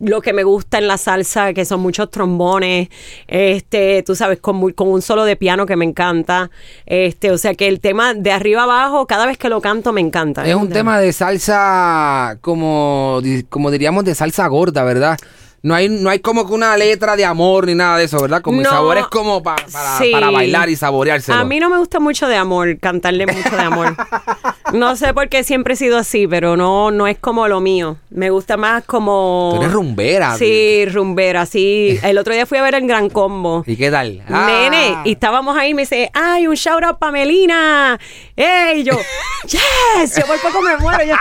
Lo 0.00 0.22
que 0.22 0.32
me 0.32 0.44
gusta 0.44 0.78
en 0.78 0.88
la 0.88 0.96
salsa, 0.96 1.52
que 1.52 1.64
son 1.66 1.80
muchos 1.80 2.10
trombones, 2.10 2.88
este, 3.28 4.02
tú 4.02 4.16
sabes, 4.16 4.40
con, 4.40 4.56
muy- 4.56 4.72
con 4.72 4.88
un 4.88 5.02
solo 5.02 5.24
de 5.24 5.36
piano 5.36 5.66
que 5.66 5.76
me 5.76 5.84
encanta. 5.84 6.50
Este, 6.86 7.30
o 7.30 7.36
sea 7.38 7.54
que 7.54 7.68
el 7.68 7.80
tema 7.80 8.14
de 8.14 8.32
arriba 8.32 8.62
abajo, 8.62 9.06
cada 9.06 9.26
vez 9.26 9.36
que 9.38 9.48
lo 9.50 9.60
canto, 9.60 9.92
me 9.92 10.00
encanta. 10.00 10.46
Es 10.46 10.54
un 10.54 10.70
tema 10.70 10.98
de 10.98 11.12
salsa, 11.12 12.38
como, 12.40 13.20
como 13.50 13.70
diríamos, 13.70 14.04
de 14.04 14.14
salsa 14.14 14.46
gorda, 14.48 14.84
¿verdad? 14.84 15.18
No 15.62 15.74
hay, 15.74 15.90
no 15.90 16.08
hay 16.08 16.20
como 16.20 16.46
que 16.46 16.54
una 16.54 16.74
letra 16.78 17.16
de 17.16 17.26
amor 17.26 17.66
ni 17.66 17.74
nada 17.74 17.98
de 17.98 18.04
eso, 18.04 18.18
¿verdad? 18.22 18.40
Con 18.40 18.56
mi 18.56 18.62
No. 18.62 18.70
sabor 18.70 18.96
es 18.96 19.06
como 19.08 19.42
pa- 19.42 19.56
para, 19.70 19.98
Sí. 19.98 20.10
para 20.10 20.30
bailar 20.30 20.70
y 20.70 20.76
saboreárselo. 20.76 21.36
A 21.38 21.44
mí 21.44 21.60
no 21.60 21.68
me 21.68 21.76
gusta 21.76 22.00
mucho 22.00 22.26
de 22.28 22.36
amor, 22.36 22.78
cantarle 22.80 23.26
mucho 23.26 23.54
de 23.54 23.60
amor. 23.62 23.94
No 24.72 24.96
sé 24.96 25.12
por 25.14 25.28
qué 25.28 25.42
siempre 25.44 25.74
he 25.74 25.76
sido 25.76 25.98
así, 25.98 26.26
pero 26.26 26.56
no, 26.56 26.90
no 26.90 27.06
es 27.06 27.18
como 27.18 27.48
lo 27.48 27.60
mío. 27.60 27.96
Me 28.10 28.30
gusta 28.30 28.56
más 28.56 28.84
como... 28.84 29.52
Tú 29.54 29.62
eres 29.62 29.72
rumbera. 29.72 30.36
Sí, 30.36 30.84
rumbera, 30.86 31.46
sí. 31.46 31.98
El 32.04 32.18
otro 32.18 32.32
día 32.34 32.46
fui 32.46 32.58
a 32.58 32.62
ver 32.62 32.74
el 32.74 32.86
Gran 32.86 33.08
Combo. 33.10 33.64
¿Y 33.66 33.76
qué 33.76 33.90
tal? 33.90 34.22
Nene, 34.28 34.94
Ah. 34.96 35.02
y 35.04 35.12
estábamos 35.12 35.56
ahí 35.56 35.70
y 35.70 35.74
me 35.74 35.82
dice, 35.82 36.10
ay, 36.14 36.46
un 36.46 36.54
shout 36.54 36.82
out 36.84 36.98
para 36.98 37.12
Melina. 37.12 37.98
¡Ey! 38.36 38.80
Y 38.80 38.84
yo, 38.84 38.94
yes, 39.44 40.16
yo 40.16 40.26
por 40.26 40.40
poco 40.40 40.62
me 40.62 40.76
muero. 40.78 41.04
Yo, 41.04 41.14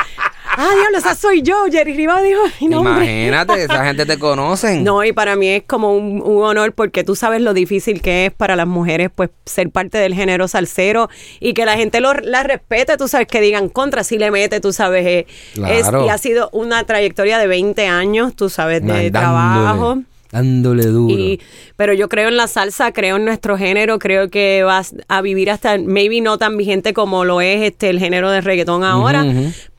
ah, 0.57 0.69
diablo, 0.79 0.97
esa 0.97 1.15
soy 1.15 1.41
yo. 1.41 1.55
Jerry 1.71 1.93
Rivas 1.93 2.23
dijo, 2.23 2.41
mi 2.61 2.67
nombre. 2.67 2.93
Imagínate, 3.27 3.63
esa 3.63 3.85
gente 3.85 4.05
te 4.05 4.17
conocen. 4.19 4.83
No, 4.83 5.03
y 5.03 5.13
para 5.13 5.35
mí 5.35 5.47
es 5.49 5.63
como 5.65 5.93
un, 5.95 6.21
un 6.21 6.43
honor 6.43 6.73
porque 6.73 7.03
tú 7.03 7.15
sabes 7.15 7.41
lo 7.41 7.53
difícil 7.53 8.01
que 8.01 8.25
es 8.27 8.31
para 8.33 8.55
las 8.55 8.67
mujeres 8.67 9.09
pues 9.13 9.29
ser 9.45 9.69
parte 9.69 9.97
del 9.97 10.13
género 10.13 10.47
salsero 10.47 11.09
y 11.39 11.53
que 11.53 11.65
la 11.65 11.75
gente 11.77 11.99
lo, 12.01 12.13
la 12.13 12.43
respete, 12.43 12.97
tú 12.97 13.07
sabes, 13.07 13.27
que 13.27 13.41
digan 13.41 13.69
contra, 13.69 14.03
si 14.03 14.17
le 14.17 14.31
mete, 14.31 14.59
tú 14.59 14.73
sabes. 14.73 15.05
eh, 15.05 15.27
es- 15.67 15.83
Claro. 15.89 16.05
y 16.05 16.09
ha 16.09 16.17
sido 16.17 16.49
una 16.51 16.83
trayectoria 16.83 17.37
de 17.37 17.47
20 17.47 17.87
años, 17.87 18.35
tú 18.35 18.49
sabes, 18.49 18.85
de 18.85 19.11
trabajo. 19.11 19.99
Dándole 20.31 20.83
duro. 20.85 21.11
Y, 21.17 21.41
pero 21.75 21.91
yo 21.93 22.07
creo 22.07 22.27
en 22.29 22.37
la 22.37 22.45
salsa, 22.45 22.91
creo 22.91 23.15
en 23.15 23.25
nuestro 23.25 23.57
género, 23.57 23.97
creo 23.97 24.29
que 24.29 24.61
vas 24.63 24.93
a 25.07 25.21
vivir 25.23 25.49
hasta, 25.49 25.79
maybe 25.79 26.21
no 26.21 26.37
tan 26.37 26.55
vigente 26.55 26.93
como 26.93 27.25
lo 27.25 27.41
es 27.41 27.63
este 27.63 27.89
el 27.89 27.97
género 27.97 28.29
de 28.29 28.41
reggaetón 28.41 28.83
ahora, 28.83 29.25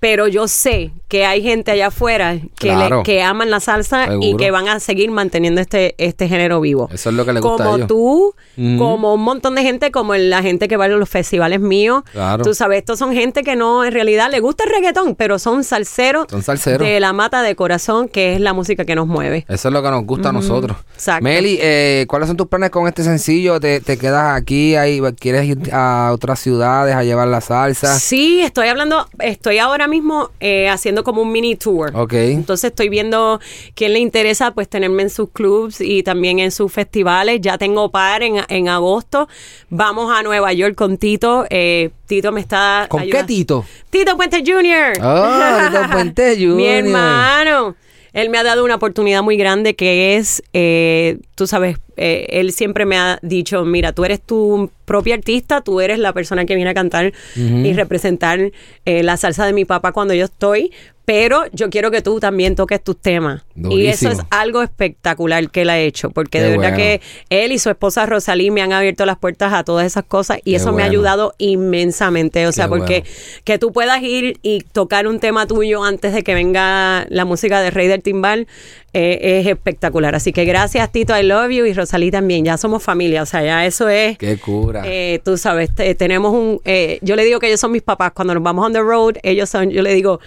pero 0.00 0.26
yo 0.28 0.48
sé 0.48 0.90
que 1.08 1.26
hay 1.26 1.42
gente 1.42 1.70
allá 1.70 1.88
afuera 1.88 2.38
que, 2.58 2.74
le- 2.74 3.02
que 3.04 3.22
aman 3.22 3.50
la 3.50 3.60
salsa 3.60 4.08
y 4.20 4.36
que 4.36 4.50
van 4.50 4.66
a 4.68 4.80
seguir 4.80 5.10
manteniendo 5.10 5.60
este, 5.60 5.94
este 5.98 6.26
género 6.28 6.60
vivo. 6.60 6.88
Eso 6.92 7.10
es 7.10 7.16
lo 7.16 7.24
que 7.26 7.32
le 7.34 7.40
gusta 7.40 7.62
a 7.62 7.66
Como 7.66 7.76
ellos. 7.76 7.88
tú, 7.88 8.34
como 8.78 9.14
un 9.14 9.22
montón 9.22 9.54
de 9.54 9.62
gente, 9.62 9.90
como 9.90 10.14
la 10.14 10.42
gente 10.42 10.68
que 10.68 10.76
va 10.76 10.86
a 10.86 10.88
los 10.88 11.08
festivales 11.08 11.60
míos. 11.60 12.02
Claro. 12.12 12.42
Tú 12.44 12.54
sabes, 12.54 12.78
estos 12.78 12.98
son 12.98 13.12
gente 13.12 13.42
que 13.42 13.56
no, 13.56 13.84
en 13.84 13.92
realidad 13.92 14.30
le 14.30 14.40
gusta 14.40 14.64
el 14.64 14.70
reggaetón, 14.70 15.14
pero 15.14 15.38
son 15.38 15.64
salseros, 15.64 16.26
Son 16.30 16.42
salseros. 16.42 16.86
de 16.86 16.98
la 17.00 17.12
mata 17.12 17.42
de 17.42 17.54
corazón, 17.54 18.08
que 18.08 18.34
es 18.34 18.40
la 18.40 18.52
música 18.52 18.84
que 18.84 18.94
nos 18.94 19.06
mueve. 19.06 19.44
Eso 19.48 19.68
es 19.68 19.74
lo 19.74 19.82
que 19.82 19.90
nos 19.90 20.04
gusta 20.04 20.30
a 20.30 20.32
nosotros. 20.32 20.76
exacto. 20.94 21.24
Meli, 21.24 21.58
eh, 21.60 22.06
¿cuáles 22.08 22.28
son 22.28 22.36
tus 22.36 22.46
planes 22.48 22.70
con 22.70 22.86
este 22.88 23.02
sencillo? 23.04 23.60
¿Te, 23.60 23.80
te 23.80 23.98
quedas 23.98 24.36
aquí? 24.36 24.76
Ahí, 24.76 25.00
¿Quieres 25.18 25.44
ir 25.46 25.58
a 25.72 26.10
otras 26.12 26.38
ciudades 26.40 26.94
a 26.94 27.02
llevar 27.04 27.28
la 27.28 27.40
salsa? 27.40 27.98
Sí, 27.98 28.40
estoy 28.40 28.68
hablando, 28.68 29.06
estoy 29.18 29.58
ahora 29.58 29.88
mismo 29.90 30.30
eh, 30.40 30.68
haciendo 30.68 31.04
como 31.04 31.20
un 31.20 31.30
mini 31.30 31.56
tour. 31.56 31.94
Ok. 31.94 32.14
Entonces 32.14 32.70
estoy 32.70 32.88
viendo 32.88 33.40
quién 33.74 33.92
le 33.92 33.98
interesa 33.98 34.52
pues 34.52 34.68
tenerme 34.68 35.02
en 35.02 35.10
sus 35.10 35.28
clubs 35.30 35.80
y 35.82 36.02
también 36.02 36.38
en 36.38 36.50
sus 36.50 36.72
festivales. 36.72 37.40
Ya 37.42 37.58
tengo 37.58 37.90
par 37.90 38.22
en, 38.22 38.36
en 38.48 38.68
agosto. 38.68 39.28
Vamos 39.68 40.10
a 40.16 40.22
Nueva 40.22 40.52
York 40.54 40.74
con 40.74 40.96
Tito. 40.96 41.44
Eh, 41.50 41.90
Tito 42.06 42.32
me 42.32 42.40
está 42.40 42.86
¿Con 42.88 43.02
qué. 43.02 43.24
Tito? 43.24 43.66
Tito 43.90 44.16
Puente 44.16 44.42
Jr. 44.46 44.94
Ah, 45.00 45.68
Tito 45.70 45.90
Puente 45.90 46.36
Jr.. 46.36 46.48
Mi 46.56 46.66
hermano. 46.66 47.76
Él 48.12 48.30
me 48.30 48.38
ha 48.38 48.42
dado 48.42 48.64
una 48.64 48.76
oportunidad 48.76 49.22
muy 49.22 49.36
grande 49.36 49.74
que 49.74 50.16
es, 50.16 50.42
eh, 50.52 51.18
tú 51.34 51.46
sabes, 51.46 51.78
eh, 51.96 52.26
él 52.30 52.52
siempre 52.52 52.86
me 52.86 52.96
ha 52.96 53.18
dicho, 53.22 53.64
mira, 53.64 53.92
tú 53.92 54.04
eres 54.04 54.20
tu 54.20 54.70
propia 54.84 55.14
artista, 55.14 55.60
tú 55.60 55.80
eres 55.80 55.98
la 55.98 56.12
persona 56.12 56.44
que 56.44 56.54
viene 56.54 56.70
a 56.70 56.74
cantar 56.74 57.12
y 57.36 57.72
representar 57.74 58.52
eh, 58.84 59.02
la 59.02 59.16
salsa 59.16 59.46
de 59.46 59.52
mi 59.52 59.64
papá 59.64 59.92
cuando 59.92 60.14
yo 60.14 60.24
estoy, 60.24 60.72
pero 61.10 61.42
yo 61.52 61.70
quiero 61.70 61.90
que 61.90 62.02
tú 62.02 62.20
también 62.20 62.54
toques 62.54 62.84
tus 62.84 62.96
temas. 62.96 63.42
Y 63.56 63.86
eso 63.86 64.08
es 64.10 64.20
algo 64.30 64.62
espectacular 64.62 65.50
que 65.50 65.62
él 65.62 65.70
ha 65.70 65.76
hecho, 65.76 66.10
porque 66.10 66.38
Qué 66.38 66.44
de 66.44 66.50
verdad 66.50 66.70
bueno. 66.70 66.76
que 66.76 67.00
él 67.30 67.50
y 67.50 67.58
su 67.58 67.68
esposa 67.68 68.06
Rosalí 68.06 68.52
me 68.52 68.62
han 68.62 68.72
abierto 68.72 69.04
las 69.04 69.18
puertas 69.18 69.52
a 69.52 69.64
todas 69.64 69.84
esas 69.84 70.04
cosas 70.04 70.38
y 70.44 70.52
Qué 70.52 70.56
eso 70.58 70.72
me 70.72 70.84
ha 70.84 70.86
ayudado 70.86 71.34
inmensamente. 71.38 72.46
O 72.46 72.52
sea, 72.52 72.66
Qué 72.66 72.68
porque 72.68 73.00
bueno. 73.00 73.42
que 73.42 73.58
tú 73.58 73.72
puedas 73.72 74.00
ir 74.04 74.38
y 74.42 74.60
tocar 74.60 75.08
un 75.08 75.18
tema 75.18 75.48
tuyo 75.48 75.82
antes 75.82 76.14
de 76.14 76.22
que 76.22 76.32
venga 76.32 77.04
la 77.08 77.24
música 77.24 77.60
de 77.60 77.72
Rey 77.72 77.88
del 77.88 78.04
Timbal 78.04 78.46
eh, 78.92 79.40
es 79.40 79.46
espectacular. 79.46 80.14
Así 80.14 80.32
que 80.32 80.44
gracias, 80.44 80.90
Tito, 80.90 81.16
I 81.18 81.22
love 81.22 81.50
you 81.50 81.64
y 81.66 81.72
Rosalí 81.72 82.10
también. 82.10 82.44
Ya 82.44 82.56
somos 82.56 82.82
familia, 82.82 83.22
o 83.22 83.26
sea, 83.26 83.42
ya 83.44 83.64
eso 83.66 83.88
es. 83.88 84.18
Qué 84.18 84.36
cura. 84.38 84.82
eh, 84.84 85.20
tú 85.24 85.36
sabes, 85.36 85.74
te- 85.74 85.94
tenemos 85.94 86.32
un. 86.32 86.60
eh, 86.64 86.98
yo 87.02 87.16
le 87.16 87.24
digo 87.24 87.38
que 87.40 87.46
ellos 87.48 87.60
son 87.60 87.72
mis 87.72 87.82
papás. 87.82 88.12
Cuando 88.12 88.34
nos 88.34 88.42
vamos 88.42 88.66
on 88.66 88.72
the 88.72 88.80
road, 88.80 89.14
ellos 89.22 89.48
son. 89.48 89.70
Yo 89.70 89.82
le 89.82 89.94
digo, 89.94 90.20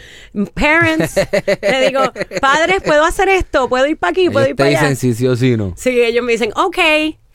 parents. 0.53 1.15
le 1.61 1.87
digo, 1.87 2.01
padres, 2.41 2.81
¿puedo 2.85 3.03
hacer 3.03 3.29
esto? 3.29 3.67
¿Puedo 3.69 3.85
ir 3.87 3.97
para 3.97 4.11
aquí? 4.11 4.29
¿Puedo 4.29 4.45
Ellos 4.45 4.49
ir 4.51 4.55
te 4.55 4.63
para 4.63 4.69
allá? 4.69 4.89
dicen 4.89 4.95
sí, 4.95 5.13
sí 5.13 5.27
o 5.27 5.35
sí 5.35 5.57
no. 5.57 5.73
Sí, 5.75 6.01
ellos 6.01 6.23
me 6.23 6.31
dicen, 6.33 6.51
ok, 6.55 6.77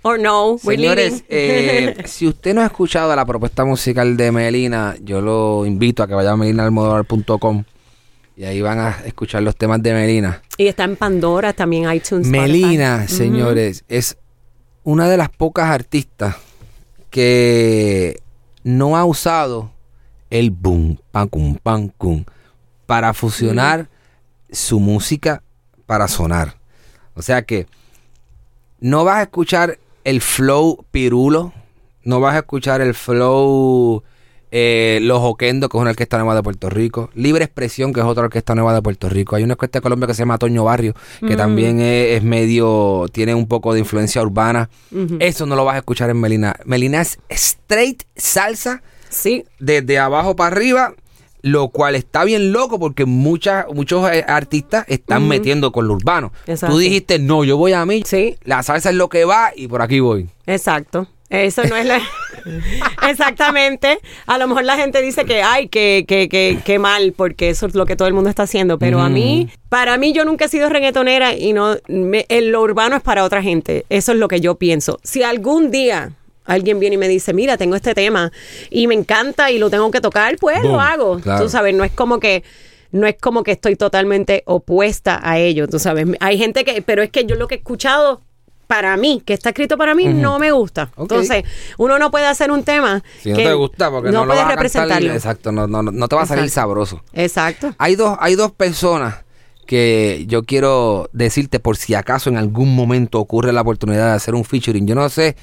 or 0.02 0.18
no, 0.18 0.52
we're 0.64 0.76
Señores, 0.80 1.24
eh, 1.28 1.94
si 2.06 2.26
usted 2.26 2.54
no 2.54 2.62
ha 2.62 2.66
escuchado 2.66 3.14
la 3.14 3.26
propuesta 3.26 3.64
musical 3.64 4.16
de 4.16 4.32
Melina, 4.32 4.96
yo 5.02 5.20
lo 5.20 5.66
invito 5.66 6.02
a 6.02 6.06
que 6.08 6.14
vaya 6.14 6.30
a 6.30 6.36
melinaalmodovar.com 6.36 7.64
y 8.38 8.44
ahí 8.44 8.62
van 8.62 8.78
a 8.78 8.90
escuchar 9.04 9.42
los 9.42 9.56
temas 9.56 9.82
de 9.82 9.92
Melina. 9.92 10.40
y 10.56 10.68
está 10.68 10.84
en 10.84 10.94
Pandora, 10.94 11.52
también 11.52 11.92
iTunes. 11.92 12.24
Spotify. 12.24 12.52
Melina, 12.52 13.08
señores, 13.08 13.84
es 13.88 14.16
una 14.84 15.08
de 15.08 15.16
las 15.16 15.28
pocas 15.28 15.68
artistas 15.68 16.36
que 17.10 18.22
no 18.62 18.96
ha 18.96 19.04
usado 19.04 19.72
el 20.30 20.52
boom, 20.52 21.00
pam, 21.10 21.26
cum, 21.26 21.56
pam, 21.56 21.88
cum, 21.88 22.24
para 22.86 23.12
fusionar 23.12 23.88
su 24.52 24.78
música 24.78 25.42
para 25.86 26.06
sonar. 26.06 26.58
O 27.14 27.22
sea 27.22 27.42
que 27.42 27.66
no 28.78 29.02
vas 29.02 29.16
a 29.16 29.22
escuchar 29.22 29.80
el 30.04 30.20
flow 30.20 30.84
pirulo, 30.92 31.52
no 32.04 32.20
vas 32.20 32.36
a 32.36 32.38
escuchar 32.38 32.82
el 32.82 32.94
flow 32.94 34.04
eh, 34.50 34.98
Los 35.02 35.20
Oquendo, 35.22 35.68
que 35.68 35.76
es 35.76 35.80
una 35.80 35.90
orquesta 35.90 36.16
nueva 36.18 36.34
de 36.34 36.42
Puerto 36.42 36.68
Rico, 36.70 37.10
Libre 37.14 37.44
Expresión, 37.44 37.92
que 37.92 38.00
es 38.00 38.06
otra 38.06 38.24
orquesta 38.24 38.54
nueva 38.54 38.74
de 38.74 38.82
Puerto 38.82 39.08
Rico. 39.08 39.36
Hay 39.36 39.42
una 39.44 39.54
orquesta 39.54 39.78
de 39.78 39.82
Colombia 39.82 40.06
que 40.06 40.14
se 40.14 40.20
llama 40.22 40.38
Toño 40.38 40.64
Barrio, 40.64 40.94
que 41.26 41.36
también 41.36 41.80
es, 41.80 42.16
es 42.18 42.22
medio, 42.22 43.06
tiene 43.12 43.34
un 43.34 43.46
poco 43.46 43.72
de 43.72 43.80
influencia 43.80 44.22
urbana. 44.22 44.68
Eso 45.20 45.46
no 45.46 45.56
lo 45.56 45.64
vas 45.64 45.74
a 45.76 45.78
escuchar 45.78 46.10
en 46.10 46.20
Melina. 46.20 46.56
Melina 46.64 47.00
es 47.00 47.18
straight 47.28 48.02
salsa 48.16 48.82
Sí, 49.10 49.44
desde 49.58 49.98
abajo 49.98 50.36
para 50.36 50.54
arriba, 50.54 50.92
lo 51.40 51.68
cual 51.68 51.94
está 51.94 52.24
bien 52.24 52.52
loco 52.52 52.78
porque 52.78 53.06
muchas, 53.06 53.64
muchos 53.72 54.10
eh, 54.12 54.24
artistas 54.28 54.84
están 54.88 55.26
metiendo 55.28 55.72
con 55.72 55.88
lo 55.88 55.94
urbano. 55.94 56.30
Exacto. 56.46 56.74
Tú 56.74 56.78
dijiste, 56.80 57.18
no, 57.18 57.42
yo 57.44 57.56
voy 57.56 57.72
a 57.72 57.86
mí, 57.86 58.02
Sí. 58.04 58.36
la 58.44 58.62
salsa 58.62 58.90
es 58.90 58.96
lo 58.96 59.08
que 59.08 59.24
va 59.24 59.52
y 59.56 59.66
por 59.66 59.80
aquí 59.80 60.00
voy. 60.00 60.28
Exacto. 60.46 61.06
Eso 61.30 61.62
no 61.64 61.76
es 61.76 61.84
la... 61.86 62.00
Exactamente. 63.08 63.98
A 64.26 64.38
lo 64.38 64.48
mejor 64.48 64.64
la 64.64 64.76
gente 64.76 65.02
dice 65.02 65.24
que, 65.24 65.42
ay, 65.42 65.68
que, 65.68 66.04
que, 66.08 66.28
que, 66.28 66.58
que 66.64 66.78
mal, 66.78 67.12
porque 67.16 67.50
eso 67.50 67.66
es 67.66 67.74
lo 67.74 67.86
que 67.86 67.96
todo 67.96 68.08
el 68.08 68.14
mundo 68.14 68.30
está 68.30 68.44
haciendo. 68.44 68.78
Pero 68.78 69.00
a 69.00 69.08
mí, 69.08 69.48
para 69.68 69.96
mí, 69.98 70.12
yo 70.12 70.24
nunca 70.24 70.46
he 70.46 70.48
sido 70.48 70.68
reggaetonera 70.68 71.34
y 71.34 71.52
no... 71.52 71.76
me- 71.88 72.26
el- 72.28 72.48
lo 72.50 72.62
urbano 72.62 72.96
es 72.96 73.02
para 73.02 73.24
otra 73.24 73.42
gente. 73.42 73.84
Eso 73.90 74.12
es 74.12 74.18
lo 74.18 74.28
que 74.28 74.40
yo 74.40 74.56
pienso. 74.56 74.98
Si 75.02 75.22
algún 75.22 75.70
día... 75.70 76.12
Alguien 76.44 76.80
viene 76.80 76.94
y 76.94 76.98
me 76.98 77.08
dice, 77.08 77.34
mira, 77.34 77.58
tengo 77.58 77.76
este 77.76 77.92
tema 77.94 78.32
y 78.70 78.86
me 78.86 78.94
encanta 78.94 79.50
y 79.50 79.58
lo 79.58 79.68
tengo 79.68 79.90
que 79.90 80.00
tocar, 80.00 80.36
pues 80.40 80.62
Boom. 80.62 80.72
lo 80.72 80.80
hago. 80.80 81.20
Claro. 81.20 81.42
Tú 81.44 81.50
sabes, 81.50 81.74
no 81.74 81.84
es 81.84 81.92
como 81.92 82.20
que 82.20 82.42
no 82.90 83.06
es 83.06 83.16
como 83.20 83.42
que 83.42 83.52
estoy 83.52 83.76
totalmente 83.76 84.44
opuesta 84.46 85.20
a 85.22 85.38
ello, 85.38 85.68
tú 85.68 85.78
sabes. 85.78 86.06
Hay 86.20 86.38
gente 86.38 86.64
que, 86.64 86.80
pero 86.80 87.02
es 87.02 87.10
que 87.10 87.26
yo 87.26 87.36
lo 87.36 87.48
que 87.48 87.56
he 87.56 87.58
escuchado 87.58 88.22
para 88.68 88.96
mí, 88.98 89.22
que 89.24 89.32
está 89.32 89.48
escrito 89.48 89.76
para 89.78 89.94
mí, 89.94 90.04
no 90.04 90.38
me 90.38 90.52
gusta. 90.52 90.90
Entonces, 90.96 91.42
uno 91.78 91.98
no 91.98 92.10
puede 92.10 92.26
hacer 92.26 92.50
un 92.52 92.62
tema 92.62 93.02
Si 93.22 93.30
no 93.30 93.36
que 93.36 93.44
te 93.44 93.54
gusta, 93.54 93.90
porque 93.90 94.10
no, 94.10 94.20
lo 94.20 94.26
puedes 94.26 94.44
vas 94.44 94.52
a 94.52 94.56
cantar, 94.56 94.64
representarlo. 94.64 95.12
exacto, 95.14 95.50
no, 95.52 95.66
no, 95.66 95.82
no 95.82 96.06
te 96.06 96.14
va 96.14 96.22
a 96.22 96.26
salir 96.26 96.44
Exacto. 96.44 96.60
sabroso. 96.68 97.02
Exacto. 97.14 97.74
Hay 97.78 97.96
dos, 97.96 98.16
hay 98.20 98.34
dos 98.36 98.52
personas 98.52 99.24
que 99.66 100.24
yo 100.28 100.44
quiero 100.44 101.08
decirte 101.14 101.60
por 101.60 101.78
si 101.78 101.94
acaso 101.94 102.28
en 102.28 102.36
algún 102.36 102.76
momento 102.76 103.18
ocurre 103.20 103.52
la 103.52 103.62
oportunidad 103.62 104.08
de 104.10 104.12
hacer 104.12 104.34
un 104.34 104.44
featuring. 104.44 104.86
Yo 104.86 104.94
no 104.94 105.08
sé, 105.08 105.34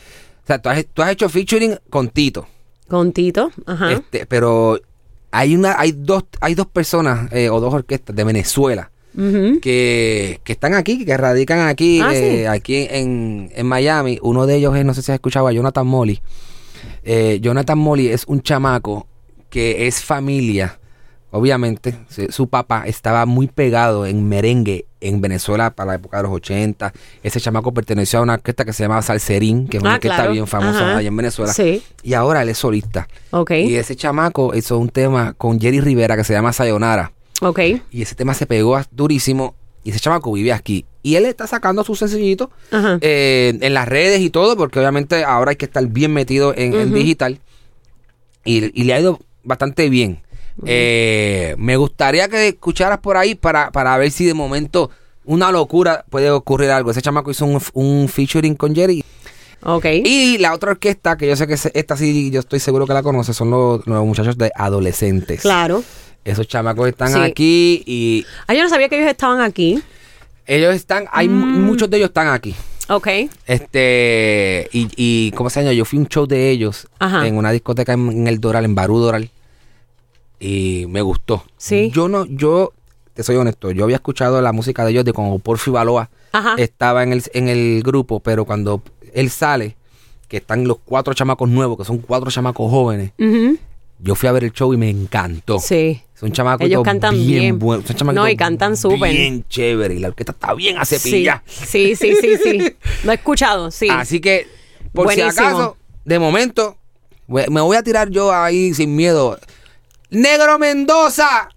o 0.44 0.48
sea, 0.48 0.60
tú 0.60 0.70
has, 0.70 0.86
tú 0.94 1.02
has 1.02 1.10
hecho 1.10 1.28
featuring 1.28 1.78
con 1.90 2.10
Tito, 2.10 2.48
Con 2.88 3.12
Tito, 3.12 3.52
ajá. 3.66 3.92
este, 3.92 4.28
pero 4.28 4.80
hay 5.32 5.56
una, 5.56 5.80
hay 5.80 5.94
dos, 5.94 6.26
hay 6.42 6.54
dos 6.54 6.68
personas 6.68 7.32
eh, 7.34 7.50
o 7.50 7.60
dos 7.60 7.74
orquestas 7.74 8.16
de 8.16 8.24
Venezuela 8.24 8.92
Que, 9.62 10.40
que 10.44 10.54
están 10.54 10.74
aquí, 10.74 11.06
que 11.06 11.16
radican 11.18 11.60
aquí, 11.68 12.02
Ah, 12.02 12.12
eh, 12.14 12.40
sí. 12.42 12.46
aquí 12.46 12.88
en, 12.90 13.50
en 13.56 13.66
Miami. 13.66 14.20
Uno 14.22 14.46
de 14.46 14.56
ellos 14.56 14.76
es, 14.76 14.84
no 14.86 14.94
sé 14.94 15.02
si 15.02 15.12
has 15.12 15.16
escuchado 15.16 15.48
a 15.48 15.52
Jonathan 15.52 15.88
Molly. 15.88 16.22
Eh, 17.04 17.40
Jonathan 17.42 17.78
Molly 17.78 18.08
es 18.10 18.26
un 18.28 18.42
chamaco 18.42 19.08
que 19.50 19.88
es 19.88 20.04
familia. 20.04 20.80
Obviamente, 21.32 21.94
su 22.30 22.48
papá 22.48 22.84
estaba 22.86 23.26
muy 23.26 23.48
pegado 23.48 24.06
en 24.06 24.26
merengue 24.30 24.86
en 25.02 25.20
Venezuela 25.20 25.72
para 25.76 25.90
la 25.90 25.96
época 25.96 26.18
de 26.18 26.24
los 26.24 26.32
80. 26.32 26.94
Ese 27.24 27.42
chamaco 27.42 27.74
perteneció 27.74 28.20
a 28.20 28.22
una 28.22 28.36
orquesta 28.36 28.64
que 28.64 28.72
se 28.72 28.84
llamaba 28.84 29.02
Salserín, 29.02 29.68
que 29.68 29.78
es 29.78 29.84
una 29.84 29.92
Ah, 29.92 29.96
orquesta 29.96 30.16
claro. 30.16 30.32
bien 30.32 30.48
famosa 30.48 30.80
Ajá. 30.92 30.98
allá 30.98 31.08
en 31.10 31.18
Venezuela. 31.18 31.52
Sí. 31.52 31.84
Y 32.04 32.14
ahora 32.14 32.42
él 32.42 32.50
es 32.50 32.58
solista. 32.58 33.10
Ok. 33.32 33.52
Y 33.52 33.76
ese 33.76 33.98
chamaco 33.98 34.56
hizo 34.56 34.78
un 34.80 34.88
tema 34.88 35.34
con 35.34 35.60
Jerry 35.60 35.82
Rivera 35.82 36.16
que 36.16 36.24
se 36.24 36.32
llama 36.32 36.54
Sayonara. 36.54 37.12
Ok. 37.42 37.60
Y 37.92 38.02
ese 38.02 38.16
tema 38.16 38.34
se 38.34 38.46
pegó 38.46 38.80
durísimo. 38.92 39.56
Y 39.84 39.92
ese 39.92 40.00
chamaco 40.00 40.32
vive 40.32 40.52
aquí. 40.52 40.86
Y 41.04 41.16
él 41.16 41.26
está 41.26 41.46
sacando 41.46 41.84
sus 41.84 42.00
sencillitos 42.00 42.50
eh, 43.02 43.56
en 43.62 43.74
las 43.76 43.88
redes 43.88 44.20
y 44.22 44.32
todo, 44.32 44.58
porque 44.58 44.80
obviamente 44.80 45.24
ahora 45.24 45.52
hay 45.52 45.58
que 45.58 45.66
estar 45.66 45.86
bien 45.86 46.12
metido 46.12 46.56
en, 46.56 46.74
en 46.74 46.92
digital. 46.92 47.40
Y, 48.44 48.72
y 48.80 48.86
le 48.86 48.94
ha 48.96 49.00
ido 49.00 49.20
bastante 49.44 49.90
bien. 49.90 50.24
Eh, 50.66 51.54
me 51.60 51.78
gustaría 51.78 52.28
que 52.30 52.48
escucharas 52.48 52.98
por 52.98 53.16
ahí 53.16 53.36
para, 53.36 53.72
para 53.72 53.96
ver 53.98 54.10
si 54.10 54.26
de 54.26 54.34
momento 54.34 54.90
una 55.24 55.52
locura 55.52 56.04
puede 56.10 56.32
ocurrir 56.32 56.72
algo. 56.72 56.90
Ese 56.90 57.04
chamaco 57.04 57.30
hizo 57.30 57.46
un, 57.46 57.62
un 57.74 58.10
featuring 58.10 58.56
con 58.56 58.74
Jerry. 58.74 59.04
Ok. 59.62 59.86
Y 60.04 60.40
la 60.40 60.54
otra 60.54 60.72
orquesta, 60.72 61.16
que 61.16 61.28
yo 61.28 61.36
sé 61.36 61.46
que 61.46 61.54
esta 61.54 61.96
sí, 61.98 62.32
yo 62.32 62.40
estoy 62.40 62.60
seguro 62.60 62.88
que 62.88 62.94
la 62.94 63.04
conoce, 63.04 63.34
son 63.34 63.52
los, 63.52 63.86
los 63.86 64.06
muchachos 64.06 64.38
de 64.38 64.52
adolescentes. 64.56 65.42
Claro. 65.42 65.84
Esos 66.26 66.48
chamacos 66.48 66.90
están 66.90 67.14
Sí. 67.14 67.20
aquí 67.20 67.84
y 67.86 68.26
Ah, 68.48 68.54
yo 68.54 68.64
no 68.64 68.70
sabía 68.70 68.90
que 68.90 68.98
ellos 68.98 69.10
estaban 69.10 69.40
aquí. 69.42 69.82
ellos 70.48 70.76
están, 70.76 71.06
hay 71.12 71.30
Mm. 71.30 71.62
muchos 71.66 71.90
de 71.90 71.98
ellos 71.98 72.10
están 72.10 72.28
aquí. 72.28 72.54
Ok. 72.90 73.08
Este, 73.48 74.70
y, 74.74 74.88
y 74.96 75.32
¿cómo 75.32 75.50
se 75.50 75.62
llama? 75.62 75.74
Yo 75.74 75.86
fui 75.86 75.98
a 75.98 76.02
un 76.02 76.08
show 76.08 76.28
de 76.28 76.50
ellos 76.52 76.88
Ajá. 77.00 77.26
en 77.26 77.38
una 77.38 77.52
discoteca 77.52 77.94
en, 77.94 78.10
en 78.12 78.28
el 78.28 78.40
Doral, 78.40 78.66
en 78.66 78.76
Barú 78.76 79.00
Doral. 79.00 79.30
Y 80.40 80.86
me 80.90 81.02
gustó. 81.02 81.44
Sí. 81.58 81.92
Yo 81.94 82.08
no, 82.10 82.26
yo 82.26 82.74
te 83.14 83.24
soy 83.24 83.38
honesto, 83.38 83.72
yo 83.72 83.86
había 83.86 83.96
escuchado 83.96 84.42
la 84.42 84.52
música 84.52 84.84
de 84.84 84.92
ellos 84.92 85.06
de 85.06 85.14
cuando 85.14 85.40
Porfi 85.40 85.72
Baloa 85.72 86.10
Ajá. 86.34 86.56
estaba 86.58 87.02
en 87.04 87.14
el, 87.14 87.24
en 87.34 87.48
el 87.48 87.82
grupo, 87.82 88.20
pero 88.20 88.44
cuando 88.46 88.82
él 89.14 89.30
sale, 89.30 89.78
que 90.28 90.38
están 90.38 90.68
los 90.68 90.78
cuatro 90.84 91.14
chamacos 91.14 91.48
nuevos, 91.50 91.78
que 91.78 91.86
son 91.86 92.00
cuatro 92.00 92.30
chamacos 92.30 92.70
jóvenes, 92.70 93.12
yo 94.00 94.16
fui 94.16 94.28
a 94.28 94.32
ver 94.34 94.44
el 94.44 94.52
show 94.52 94.74
y 94.74 94.78
me 94.78 94.90
encantó. 94.90 95.60
Sí. 95.60 96.02
Son 96.20 96.32
chamacos 96.32 96.66
Ellos 96.66 96.82
cantan 96.84 97.14
bien. 97.16 97.60
buenos. 97.60 97.86
Son 97.88 98.16
No, 98.16 98.28
y 98.28 98.38
cantan 98.38 98.78
súper. 98.78 99.12
Bien 99.12 99.44
chévere. 99.50 99.96
Y 99.96 100.00
la 100.00 100.08
orquesta 100.10 100.32
está 100.32 100.54
bien 100.54 100.78
a 100.78 100.86
Sí. 100.86 100.98
sí, 100.98 101.96
sí, 101.96 101.96
sí, 101.96 102.38
sí. 102.42 102.76
Lo 103.04 103.12
he 103.12 103.16
escuchado, 103.16 103.70
sí. 103.70 103.90
Así 103.92 104.22
que, 104.22 104.48
por 104.94 105.06
Buenísimo. 105.06 105.32
si 105.34 105.40
acaso, 105.40 105.78
de 106.06 106.20
momento, 106.20 106.78
me 107.28 107.60
voy 107.62 107.76
a 107.76 107.84
tirar 107.84 108.10
yo 108.10 108.34
ahí 108.34 108.74
sin 108.74 108.96
miedo. 108.96 109.38
Negro 110.10 110.58
Mendoza, 110.58 111.50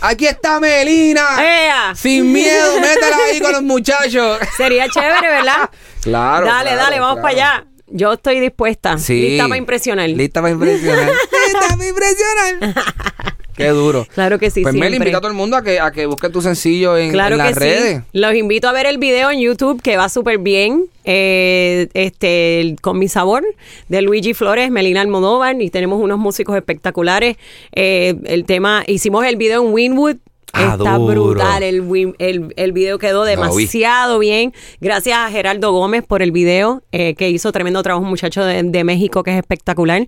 aquí 0.00 0.26
está 0.26 0.60
Melina. 0.60 1.26
¡Ea! 1.40 1.94
Sin 1.96 2.30
miedo, 2.30 2.74
métela 2.80 3.16
ahí 3.28 3.40
con 3.40 3.50
los 3.52 3.62
muchachos. 3.62 4.38
Sería 4.56 4.88
chévere, 4.88 5.28
¿verdad? 5.28 5.70
Claro. 6.02 6.44
dale, 6.44 6.70
claro, 6.72 6.82
dale, 6.82 7.00
vamos 7.00 7.20
claro. 7.20 7.22
para 7.22 7.34
allá. 7.56 7.66
Yo 7.86 8.12
estoy 8.12 8.38
dispuesta. 8.38 8.98
Sí. 8.98 9.30
Lista 9.30 9.44
para 9.44 9.56
impresionar. 9.56 10.08
Lista 10.10 10.42
para 10.42 10.52
impresionar. 10.52 11.08
Lista 11.08 11.76
para 11.76 11.88
impresionar. 11.88 13.33
Qué 13.56 13.68
duro. 13.68 14.06
Claro 14.14 14.38
que 14.38 14.50
sí, 14.50 14.62
Pues 14.62 14.72
siempre. 14.74 14.96
invita 14.96 15.18
a 15.18 15.20
todo 15.20 15.30
el 15.30 15.36
mundo 15.36 15.56
a 15.56 15.62
que, 15.62 15.80
a 15.80 15.90
que 15.92 16.06
busque 16.06 16.28
tu 16.28 16.40
sencillo 16.42 16.96
en, 16.96 17.10
Claro 17.12 17.34
en 17.36 17.38
las 17.38 17.54
que 17.54 17.60
redes. 17.60 17.96
sí. 17.98 18.02
Los 18.12 18.34
invito 18.34 18.68
a 18.68 18.72
ver 18.72 18.86
el 18.86 18.98
video 18.98 19.30
en 19.30 19.40
YouTube 19.40 19.80
que 19.82 19.96
va 19.96 20.08
súper 20.08 20.38
bien. 20.38 20.86
eh, 21.06 21.88
este 21.94 22.76
con 22.80 22.98
mi 22.98 23.08
sabor 23.08 23.44
de 23.88 24.00
Luigi 24.02 24.32
Flores, 24.34 24.70
Melina 24.70 25.02
Almodóvar 25.02 25.60
y 25.60 25.68
tenemos 25.70 26.00
unos 26.00 26.18
músicos 26.18 26.56
espectaculares. 26.56 27.36
Eh, 27.74 28.14
el 28.24 28.44
tema 28.46 28.84
hicimos 28.86 29.24
el 29.26 29.36
video 29.36 29.62
en 29.66 29.72
Winwood. 29.72 30.16
Ah, 30.56 30.76
Está 30.78 30.96
duro. 30.98 31.24
brutal, 31.26 31.62
el, 31.62 32.14
el, 32.18 32.52
el 32.56 32.72
video 32.72 32.98
quedó 32.98 33.24
demasiado 33.24 34.18
bien. 34.18 34.52
Gracias 34.80 35.18
a 35.18 35.30
Gerardo 35.30 35.72
Gómez 35.72 36.04
por 36.06 36.22
el 36.22 36.30
video, 36.32 36.82
eh, 36.92 37.14
que 37.14 37.28
hizo 37.30 37.50
tremendo 37.52 37.82
trabajo, 37.82 38.02
un 38.04 38.10
muchacho 38.10 38.44
de, 38.44 38.62
de 38.62 38.84
México 38.84 39.22
que 39.22 39.32
es 39.32 39.38
espectacular. 39.38 40.06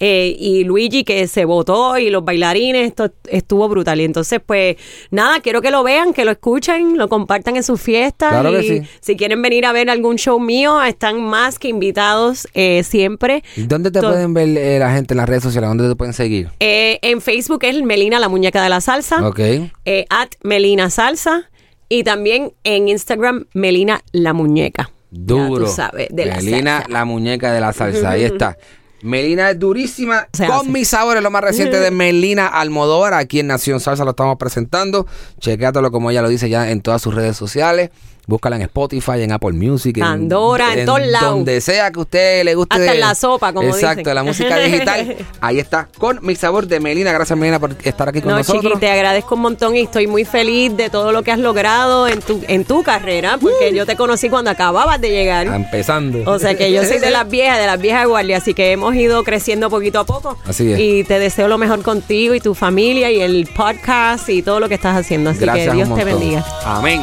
Eh, 0.00 0.36
y 0.38 0.64
Luigi 0.64 1.04
que 1.04 1.26
se 1.26 1.44
votó 1.44 1.98
y 1.98 2.10
los 2.10 2.24
bailarines, 2.24 2.86
esto 2.88 3.10
estuvo 3.28 3.68
brutal. 3.68 4.00
Y 4.00 4.04
entonces, 4.04 4.40
pues 4.44 4.76
nada, 5.10 5.40
quiero 5.40 5.60
que 5.62 5.70
lo 5.70 5.82
vean, 5.82 6.12
que 6.12 6.24
lo 6.24 6.30
escuchen, 6.30 6.96
lo 6.96 7.08
compartan 7.08 7.56
en 7.56 7.62
sus 7.62 7.80
fiestas. 7.80 8.30
Claro 8.30 8.52
que 8.52 8.62
sí. 8.62 8.82
si 9.00 9.16
quieren 9.16 9.42
venir 9.42 9.66
a 9.66 9.72
ver 9.72 9.90
algún 9.90 10.16
show 10.16 10.38
mío, 10.38 10.82
están 10.82 11.20
más 11.20 11.58
que 11.58 11.68
invitados 11.68 12.46
eh, 12.54 12.82
siempre. 12.84 13.42
¿Dónde 13.56 13.90
te 13.90 14.00
To- 14.00 14.08
pueden 14.10 14.34
ver 14.34 14.48
eh, 14.56 14.78
la 14.78 14.92
gente 14.92 15.14
en 15.14 15.18
las 15.18 15.28
redes 15.28 15.42
sociales? 15.42 15.68
¿Dónde 15.70 15.88
te 15.88 15.96
pueden 15.96 16.14
seguir? 16.14 16.48
Eh, 16.60 16.98
en 17.02 17.20
Facebook 17.20 17.60
es 17.62 17.82
Melina, 17.82 18.18
la 18.18 18.28
muñeca 18.28 18.62
de 18.62 18.68
la 18.68 18.80
salsa. 18.80 19.26
Ok. 19.26 19.40
Eh, 19.88 20.04
at 20.10 20.28
Melina 20.42 20.90
Salsa 20.90 21.48
y 21.88 22.04
también 22.04 22.52
en 22.62 22.88
Instagram 22.88 23.46
Melina 23.54 24.02
la 24.12 24.34
Muñeca. 24.34 24.90
Duro. 25.10 25.64
Ya 25.64 25.70
tú 25.70 25.74
sabes, 25.74 26.08
de 26.10 26.26
la 26.26 26.36
Melina, 26.36 26.76
salsa. 26.78 26.92
la 26.92 27.04
muñeca 27.06 27.52
de 27.52 27.60
la 27.62 27.72
salsa. 27.72 28.10
Ahí 28.10 28.24
está. 28.24 28.58
Melina 29.00 29.50
es 29.50 29.58
durísima. 29.58 30.28
Se 30.34 30.46
con 30.46 30.56
hace. 30.56 30.68
mis 30.68 30.88
sabores, 30.88 31.22
lo 31.22 31.30
más 31.30 31.42
reciente 31.42 31.80
de 31.80 31.90
Melina 31.90 32.46
Almodóvar. 32.46 33.14
Aquí 33.14 33.40
en 33.40 33.46
Nación 33.46 33.80
Salsa 33.80 34.04
lo 34.04 34.10
estamos 34.10 34.36
presentando. 34.36 35.06
Chequéatelo 35.40 35.90
como 35.90 36.10
ella 36.10 36.20
lo 36.20 36.28
dice 36.28 36.50
ya 36.50 36.70
en 36.70 36.82
todas 36.82 37.00
sus 37.00 37.14
redes 37.14 37.36
sociales. 37.36 37.90
Búscala 38.28 38.56
en 38.56 38.62
Spotify, 38.62 39.22
en 39.22 39.32
Apple 39.32 39.52
Music, 39.52 39.96
en 39.96 40.02
Pandora, 40.02 40.74
en 40.74 40.84
todos 40.84 41.00
lados. 41.06 41.30
Donde 41.30 41.62
sea 41.62 41.90
que 41.90 41.98
a 41.98 42.02
usted 42.02 42.44
le 42.44 42.54
guste. 42.54 42.76
Hasta 42.76 42.92
en 42.92 43.00
la 43.00 43.14
sopa, 43.14 43.54
como 43.54 43.66
Exacto, 43.70 44.00
dicen. 44.00 44.14
la 44.14 44.22
música 44.22 44.58
digital. 44.58 45.16
Ahí 45.40 45.58
está. 45.58 45.88
Con 45.96 46.18
mi 46.20 46.36
sabor 46.36 46.66
de 46.66 46.78
Melina. 46.78 47.10
Gracias, 47.10 47.38
Melina, 47.38 47.58
por 47.58 47.74
estar 47.82 48.06
aquí 48.06 48.20
con 48.20 48.32
No, 48.32 48.36
nosotros. 48.36 48.62
Chiqui, 48.64 48.78
te 48.80 48.90
agradezco 48.90 49.34
un 49.34 49.40
montón 49.40 49.74
y 49.76 49.80
estoy 49.80 50.06
muy 50.06 50.26
feliz 50.26 50.76
de 50.76 50.90
todo 50.90 51.10
lo 51.10 51.22
que 51.22 51.32
has 51.32 51.38
logrado 51.38 52.06
en 52.06 52.20
tu, 52.20 52.42
en 52.46 52.66
tu 52.66 52.82
carrera, 52.82 53.38
porque 53.40 53.72
yo 53.74 53.86
te 53.86 53.96
conocí 53.96 54.28
cuando 54.28 54.50
acababas 54.50 55.00
de 55.00 55.08
llegar. 55.08 55.46
Está 55.46 55.56
empezando. 55.56 56.30
O 56.30 56.38
sea 56.38 56.54
que 56.54 56.70
yo 56.70 56.84
soy 56.84 56.98
de 56.98 57.10
las 57.10 57.26
viejas, 57.30 57.58
de 57.58 57.64
las 57.66 57.80
viejas 57.80 58.06
guardias, 58.06 58.42
así 58.42 58.52
que 58.52 58.72
hemos 58.72 58.94
ido 58.94 59.24
creciendo 59.24 59.70
poquito 59.70 60.00
a 60.00 60.04
poco. 60.04 60.36
Así 60.46 60.70
es. 60.70 60.78
Y 60.78 61.04
te 61.04 61.18
deseo 61.18 61.48
lo 61.48 61.56
mejor 61.56 61.82
contigo 61.82 62.34
y 62.34 62.40
tu 62.40 62.54
familia 62.54 63.10
y 63.10 63.22
el 63.22 63.46
podcast 63.56 64.28
y 64.28 64.42
todo 64.42 64.60
lo 64.60 64.68
que 64.68 64.74
estás 64.74 64.98
haciendo. 64.98 65.30
Así 65.30 65.40
Gracias 65.40 65.68
que 65.68 65.72
Dios 65.72 65.94
te 65.94 66.04
bendiga. 66.04 66.44
Amén. 66.66 67.00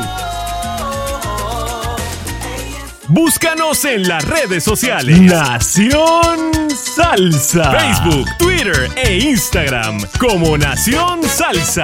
Búscanos 3.07 3.85
en 3.85 4.07
las 4.07 4.23
redes 4.25 4.63
sociales. 4.63 5.19
Nación 5.21 6.51
Salsa. 6.69 7.71
Facebook, 7.71 8.27
Twitter 8.37 8.89
e 8.95 9.17
Instagram 9.19 9.99
como 10.19 10.57
Nación 10.57 11.21
Salsa. 11.23 11.83